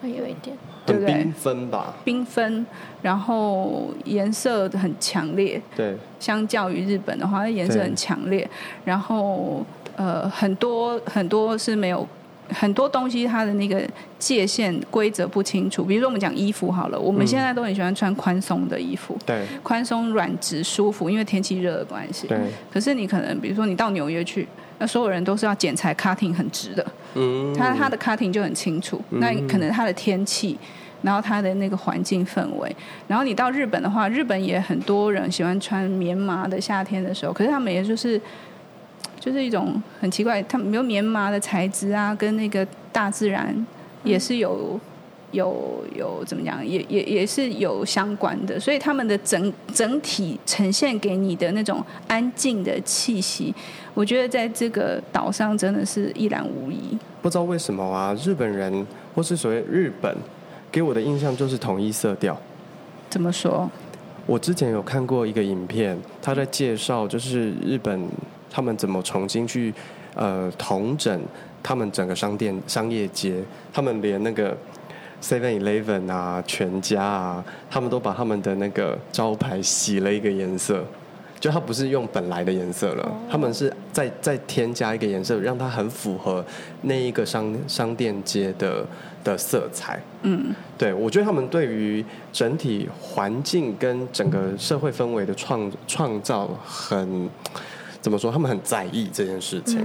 [0.01, 0.55] 会有一点。
[0.85, 1.13] 对不对？
[1.13, 2.65] 缤纷吧，缤纷，
[3.01, 5.61] 然后颜色很强烈。
[5.75, 8.49] 对，相较于日本的话，颜色很强烈。
[8.83, 9.65] 然后
[9.95, 12.07] 呃，很多很多是没有
[12.49, 13.81] 很多东西，它的那个
[14.19, 15.83] 界限规则不清楚。
[15.83, 22.27] 比如说，我们讲衣服好了，我们现在都很喜欢穿宽松的衣服，对、嗯，宽松、软质、舒服，因为天气热的关系。
[22.27, 22.37] 对。
[22.71, 24.47] 可是你可能，比如说你到纽约去。
[24.83, 30.59] 那所有人都是要剪裁 cutting 很直的，嗯，他他的 cutting 就很清楚，嗯、那可能他的天气，
[31.01, 32.75] 然后他的那个环境氛围，
[33.07, 38.19] 然后你到日本的话，日本也很多人喜欢穿棉麻的夏天的时候，可是他们也就是
[39.21, 43.65] 就是一种很奇怪，他们没有棉麻的材质啊，跟那个大自然
[44.03, 44.77] 也是有。
[45.33, 53.53] 有有怎么讲，也也也是有相关的，所以他们的整整体呈现给你的那种安静的气息，
[53.95, 56.97] 我觉得在这个岛上真的是一览无遗。
[57.21, 60.15] 不知道为什么啊，日本人或是所谓日本，
[60.71, 62.39] 给我的印象就是统一色调。
[63.09, 63.69] 怎么说？
[64.27, 68.07] 我之前有看过一个影片，他在介绍就是日本
[68.51, 69.73] 他们怎么重新去
[70.13, 71.19] 呃统整
[71.63, 74.55] 他们整个商店商业街，他们连那个。
[75.23, 80.83] Seven Eleven 啊，全家啊，他们都把他们的那个招牌洗了一个颜色，
[81.39, 86.43] 就它不是用本来的颜色了，他们是再再添加一个颜色，让它很符合
[86.81, 88.85] 那一个商商店街的
[89.23, 89.97] 的色彩。
[90.23, 92.03] 嗯，对，我觉得他们对于
[92.33, 97.29] 整体环境跟整个社会氛围的创创造很
[98.01, 98.29] 怎么说？
[98.29, 99.79] 他们很在意这件事情。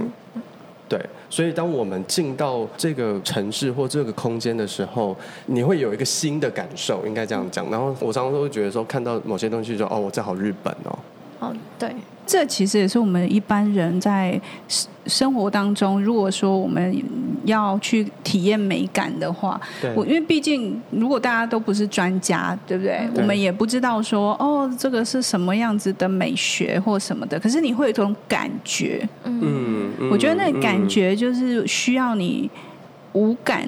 [0.89, 5.15] 对，所以当我们进到这个城市或这个空间的时候，
[5.45, 7.69] 你会有一个新的感受，应该这样讲。
[7.69, 10.99] 然后我常常都会觉得说，看到某些东西就，说哦，我在好日本哦。
[11.39, 11.93] 哦，对。
[12.29, 14.39] 这其实也是我们一般人在
[15.07, 16.95] 生活当中，如果说我们
[17.43, 22.99] 要去体验美感的话，对，我因为毕竟如果大家都不是专家，对不对？
[23.11, 27.39] 对，我们也不知道说哦，这个是什么样子的美学或什么的。
[27.39, 32.47] 可是你会有一种感觉，嗯，我觉得那个感觉就是需要你
[33.13, 33.67] 无感。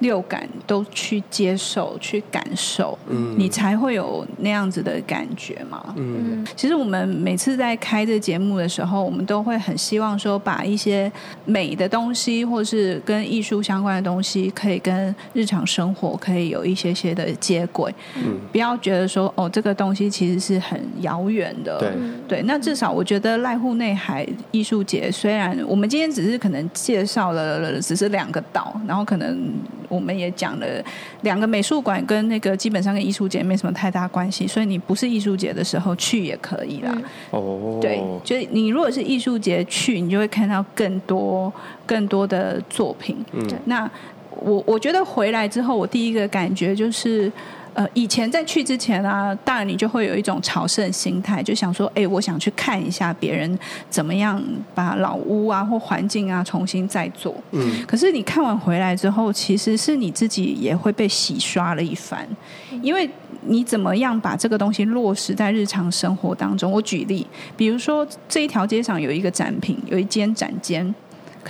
[0.00, 5.94] 六感都去接受、去感受，嗯，你才会有那样子的感觉嘛。
[5.96, 11.10] 嗯，其实我们每次在开这个节目的时候，我们都会很希望说，把一些
[11.44, 17.94] 美的东西，或是跟艺术相关的东西，可以跟日常生活可以有一些些的接轨。
[18.16, 21.78] 嗯，不要觉得说哦，这个东西其实是很遥远的。
[21.78, 21.92] 对，
[22.26, 22.42] 对。
[22.42, 29.38] 那至少我觉得濑户内海艺术节，虽然我们今天只是可能介绍了只是两个岛，然后可能。
[29.90, 30.66] 我们也讲了
[31.20, 36.96] 两个美术馆跟那个基本上跟艺术节没什么太大关系，所以你不是艺术节的时候去也可以啦。
[37.30, 41.52] 哦，对，就是你如果是艺术节去，你就会看到更多
[41.84, 43.22] 更多的作品。
[43.32, 43.90] 嗯，那
[44.36, 47.30] 我我觉得回来之后，我第一个感觉就是。
[47.74, 53.58] 呃，以前在去之前啊，当然你就会有一种朝圣心态，就想说，哎，我想去看一下别人
[53.88, 54.42] 怎么样
[54.74, 57.34] 把老屋啊或环境啊重新再做。
[57.52, 57.84] 嗯。
[57.86, 62.26] 可是你看完回来之后，其实是你自己也会被洗刷了一番，
[62.82, 63.08] 因为
[63.42, 66.70] 你怎么样把这个东西落实在日常生活当中？
[66.70, 70.94] 我举例，比如说这一条街上有一个展品，有一间展间。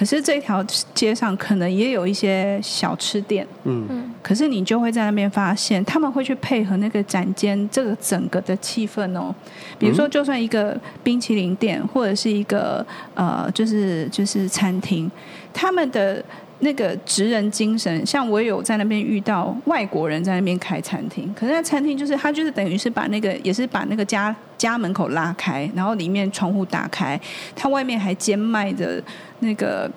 [0.00, 9.34] 可是这条街上可能也有一些小吃店，嗯，可是你就会在那边发现，他们会去配合那个展间这个整个的气氛哦。
[9.78, 10.74] 比如说，就算一个
[11.04, 12.82] 冰淇淋店或者是一个
[13.12, 15.10] 呃，就是就是餐厅，
[15.52, 16.24] 他们的
[16.60, 27.20] 那个职人精神，像我有在那边遇到外国人在那边开餐厅，可是那餐厅就是他就是等于是把那个也是把那个家家门口拉开，然后里面窗户打开，
[27.56, 29.02] 他外面还兼卖着。
[29.42, 29.90] 那个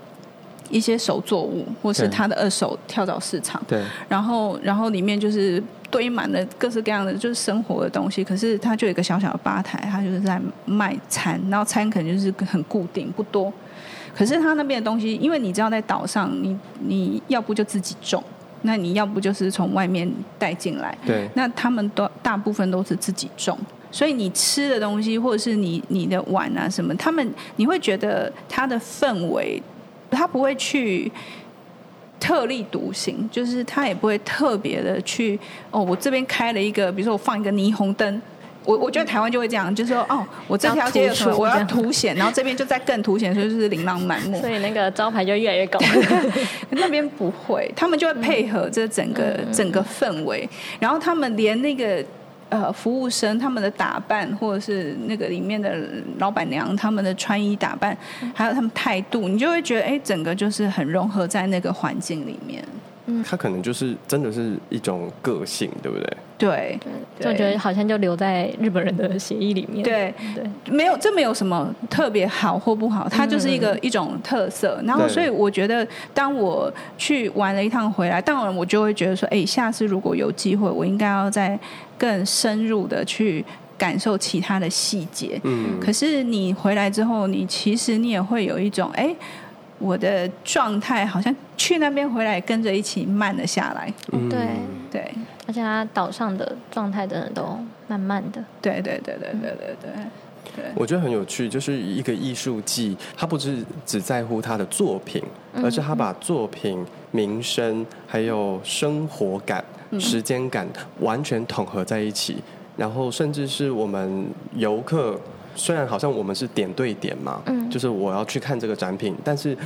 [0.70, 5.61] 一些手作物，或是他的二手跳蚤市场，对，然后然后里面就是
[5.91, 13.51] 堆满了各式各样的就是生活的东西，可是他就有一个小小的吧台，他就是在卖餐，然后餐可能就是很固定不多，
[14.16, 18.24] 可是他那边的东西，因为你知道在岛上，你你要不就自己种，
[18.61, 23.57] 那你要不就是从外面带进来，对，那他们都大部分都是自己种。
[23.91, 29.61] 所以你吃的东西，或者是你你的碗啊什么，他们你会觉得他的氛围，
[30.09, 31.11] 他不会去
[32.20, 35.39] 特立独行，就是他也不会特别的去
[35.70, 38.20] 哦，我这边开了一个，比如说我放一个霓虹灯，
[38.66, 45.80] 我我觉得台湾就会这样，就是说哦，我这条街有什么，我要凸显，然后这边就在更凸显，所以就是琳琅满目，所以那个招牌就越来越高。
[46.72, 50.47] 那边不会，他们就会配合这整个整个氛围，
[50.80, 52.03] 然后他们连那个。
[52.49, 55.76] 呃，服务生他们的打扮，或者是那个里面的
[56.20, 57.97] 老板娘他们的穿衣打扮，
[58.32, 62.64] 还有他们态度，你就会觉得，哎，整个就是很融合在那个环境里面。
[63.06, 66.18] 嗯，他可能就是真的是一种个性，对不对？
[66.38, 66.80] 对，
[67.18, 69.84] 对，就觉得好像就留在日本人的协议里面。
[69.84, 70.43] 对对，
[70.74, 74.82] 没有，这没有什么特别好或不好，它就是一个、嗯、一种特色。
[74.86, 81.60] 然后，所以我觉得，当我去玩了一趟回来，当然我就会觉得说，哎，下次如果有机会，我应该要再
[81.97, 83.43] 更深入的去
[83.78, 85.39] 感受其他的细节。
[85.43, 89.14] 嗯，可是你回来之后，你其实你也会有一种，哎。
[89.84, 93.94] 我的状态好像去那边回来跟着一起慢了下来。
[94.30, 94.48] 对。
[94.90, 95.12] 对。
[95.46, 100.64] 而且他岛上的状态等等都慢慢的对对对对对对对。
[100.76, 105.24] 我觉得很有趣就是一个艺术季他不是只在乎他的作品
[105.56, 109.64] 而是他把作品名声还有生活感
[110.00, 110.68] 时间感
[111.00, 112.38] 完全统合在一起。
[112.76, 114.26] 然后甚至是我们
[114.56, 115.20] 游客
[115.56, 119.58] 虽然好像我们是点对点嘛，嗯，就是我要去看这个展品，但是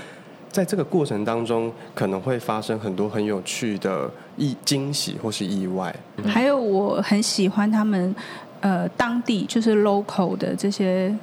[0.51, 5.95] 在这个过程当中，可能会发生很多很有趣的意惊喜或是意外。
[6.25, 8.15] 还有我很喜欢他们
[8.61, 11.15] 呃当地就是 local 的这些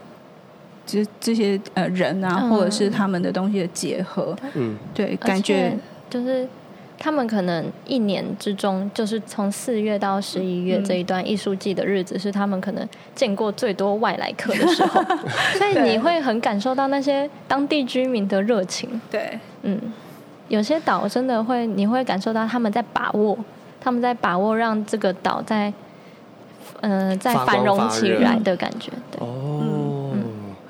[0.87, 5.77] 这这些呃人啊，嗯，或者是他们的东西的结合，嗯，对，感觉
[6.09, 6.49] 就是。
[6.99, 15.03] 他们可能一年之中，就是从四月到十一月这一段艺术季的日子，是他们可能见过最多外来客的时候，
[15.59, 19.01] 所以你会很感受到那些当地居民的热情。
[19.11, 19.79] 对，嗯，
[20.49, 23.37] 有些岛真的会，你会感受到他们在把握，
[23.81, 25.73] 他们在把握让这个岛在，
[26.81, 28.91] 呃，在繁荣起来的感觉。
[29.11, 29.74] 对，哦。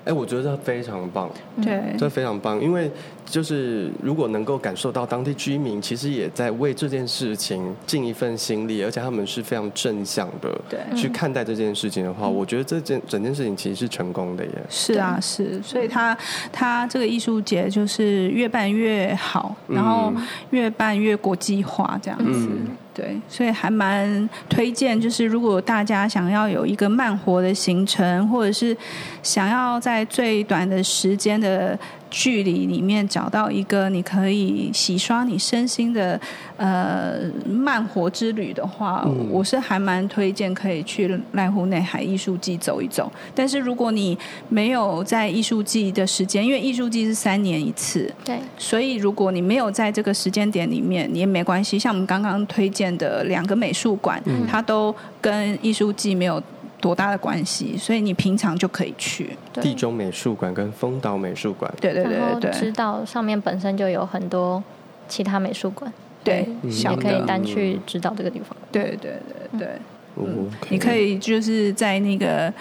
[0.05, 1.31] 哎，我觉得非常棒，
[1.63, 2.91] 对，这非常棒，因为
[3.25, 14.53] 就是如果能够感受到当地居民其实也在为这件事情尽一份心力，而且他们是非常正向的，对，去看待这件事情的话，我觉得这件整件事情其实是成功的耶。
[14.69, 16.17] 是啊，是，所以他
[16.53, 20.13] 他这个艺术节就是越办越好，然后
[20.51, 22.49] 越办越国际化这样子。
[22.51, 28.77] 嗯对，所以还蛮推荐，就是如果大家想要有一个慢活的行程，或者是
[29.23, 31.79] 想要在最短的时间的。
[32.17, 36.19] 距离里面找到一个你可以洗刷你身心的
[36.57, 43.11] 呃慢活之旅的话，嗯、我是还蛮推荐可以去濑户内海艺术季走一走。
[43.35, 44.17] 但是如果你
[44.49, 51.77] 没有在艺术季的时间，因为艺术季是三年一次，对，所以如果你没有在这个时间点里面，你也没关系。
[51.77, 56.41] 像我们刚刚推荐的两个美术馆，嗯、它都跟艺术季没有。
[56.85, 57.79] 多大的关系？
[57.79, 61.73] 所以你平常就可以去地中美术馆跟丰岛美术馆。
[61.81, 64.63] 对对对对，知道上面本身就有很多
[65.09, 65.91] 其他美术馆，
[66.23, 68.55] 对，也可以单去知道这个地方。
[68.71, 69.19] 对对
[69.51, 69.69] 对对，
[70.17, 72.53] 嗯，你可以就是在那个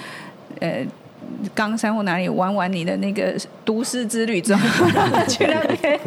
[0.62, 0.86] 呃。
[1.56, 4.62] 冈山或哪里玩玩你的那个都市之旅之后
[5.28, 6.00] 去那边。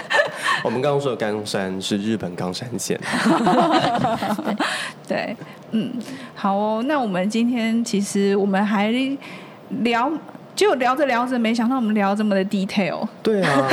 [0.64, 2.98] 我们刚刚说的冈山是日本冈山县。
[5.06, 5.36] 对，
[5.74, 5.90] 嗯，
[6.34, 6.82] 好哦。
[6.86, 8.92] 那我们今天其实我们还
[9.82, 10.10] 聊，
[10.54, 13.06] 就聊着聊着，没想到我们聊这么的 detail。
[13.22, 13.68] 对啊，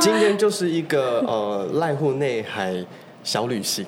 [0.00, 2.74] 今天就是一个呃濑户内海
[3.22, 3.86] 小旅行。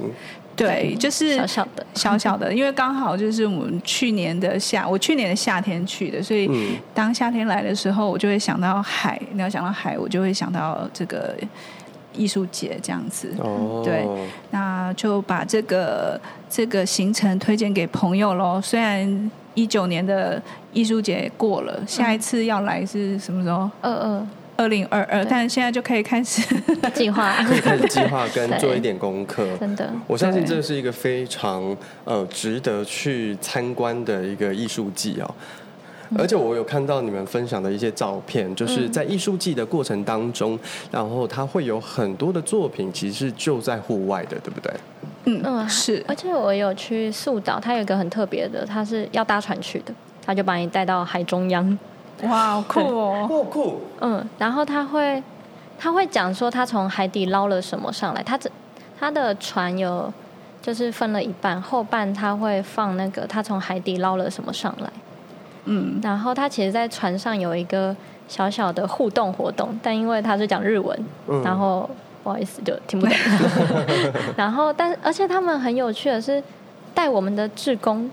[0.57, 6.51] 对，就是小小的，小小的，因为刚好就是我们去年的夏，我去年的夏天去的，所以
[6.93, 9.19] 当夏天来的时候，我就会想到海。
[9.33, 11.35] 你要想到海，我就会想到这个
[12.13, 13.35] 艺术节这样子。
[13.39, 14.07] 哦，对，
[14.51, 18.61] 那就把这个这个行程推荐给朋友喽。
[18.61, 20.41] 虽然一九年的
[20.73, 23.71] 艺术节过了，下一次要来是什么时候？
[23.83, 24.27] 二二。
[24.57, 26.43] 二零二二，但是现在就可以开始
[26.93, 29.49] 计划， 可以开始计划跟做一点功课。
[29.59, 35.35] 真的，我相信这是一个非常呃值得去参观的一个艺术季哦。
[36.19, 40.59] 而且我有看到你们分享的一些照片，就是在艺术季的过程当中，
[40.91, 44.73] 然后它会有很多的作品，其实是就在户外的，对不对？
[45.25, 46.05] 嗯嗯，是。
[46.09, 49.95] 而且我有去宿岛，它有一个很特别的，它是要搭船去的，
[50.25, 51.79] 他就把你带到海中央。
[52.23, 53.25] 哇，好酷哦！
[53.29, 53.81] 酷酷。
[54.01, 55.23] 嗯，然后他会，
[55.79, 58.23] 他会讲说他从海底捞了什么上来。
[58.23, 58.51] 他这
[58.99, 60.13] 他的船有
[60.61, 64.91] 就是分了一半，后半他会放那个他从海底捞了什么上来。
[65.65, 67.95] 嗯，然后他其实，在船上有一个
[68.29, 71.89] 小小的互动活动，但因为他是讲日文，嗯、然后
[72.23, 73.15] 不好意思就听不懂。
[74.37, 76.43] 然后，但而且他们很有趣的是，
[76.95, 78.11] 带我们的志工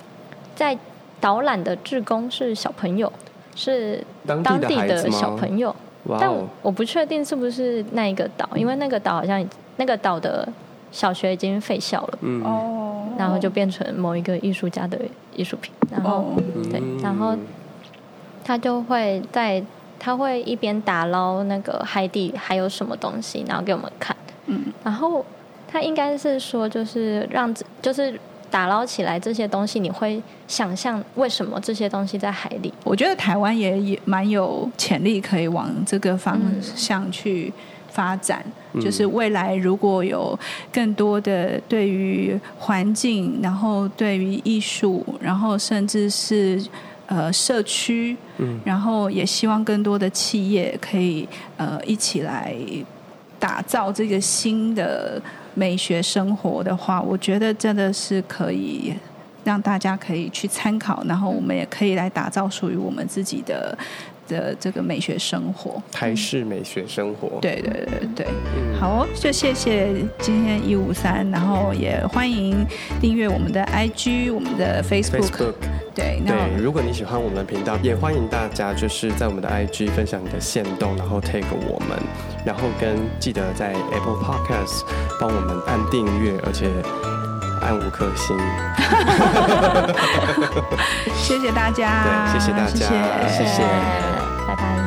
[0.55, 0.77] 在
[1.19, 3.11] 导览的志工是小朋友。
[3.59, 5.75] 是当地的小朋友，
[6.19, 6.31] 但
[6.61, 9.43] 我不确定是不是那一个岛，因为那个岛好像
[9.77, 10.47] 那个岛的
[10.91, 12.43] 小学已经废校了，嗯，
[13.17, 14.95] 然后就变成某一个艺术家的
[15.38, 16.33] 艺术品，然后
[16.69, 17.33] 对，然后
[18.43, 19.63] 他就会在
[19.97, 24.13] 他会一边打捞那个海底还有什么东西，然后给我们看，
[24.47, 25.25] 嗯，然后
[25.65, 28.19] 他应该是说就是让就是。
[28.49, 32.73] 打捞起来这些东西，你会想象为什么这些东西在海里？
[32.85, 37.51] 我觉得台湾也也蛮有潜力可以往这个方向去
[37.89, 38.45] 发展。
[38.73, 40.38] 嗯、就是未来如果有
[40.71, 46.61] 更多的对于环境，然后对于艺术，然后甚至是
[47.07, 51.27] 呃社区，嗯，然后也希望更多的企业可以
[51.57, 52.55] 呃一起来
[53.39, 55.21] 打造这个新的。
[55.57, 58.93] 美学生活的话，我觉得真的是可以
[59.43, 63.75] 让大家可以去参考，然后我们也可以来打造属于我们自己的
[64.28, 65.82] 的这个美学生活。
[65.91, 67.39] 台式美学生活。
[67.41, 72.65] 对对对对，嗯、好哦，就谢谢今天一五三，然后也欢迎
[72.99, 75.08] 订阅我们的 IG，我们的 Facebook。
[75.08, 75.54] Facebook
[75.95, 81.97] 对，对，如果你喜欢我们的频道，也欢迎大家就是在我们的 IG 分享你的限动，然后 take 我们，
[82.45, 84.83] 然后跟记得在 Apple Podcast
[85.20, 86.67] 帮我们按订阅，而且
[87.62, 88.38] 按五颗星。
[91.16, 93.63] 谢谢大家，对，谢谢大家，谢谢，谢谢，
[94.47, 94.87] 拜拜。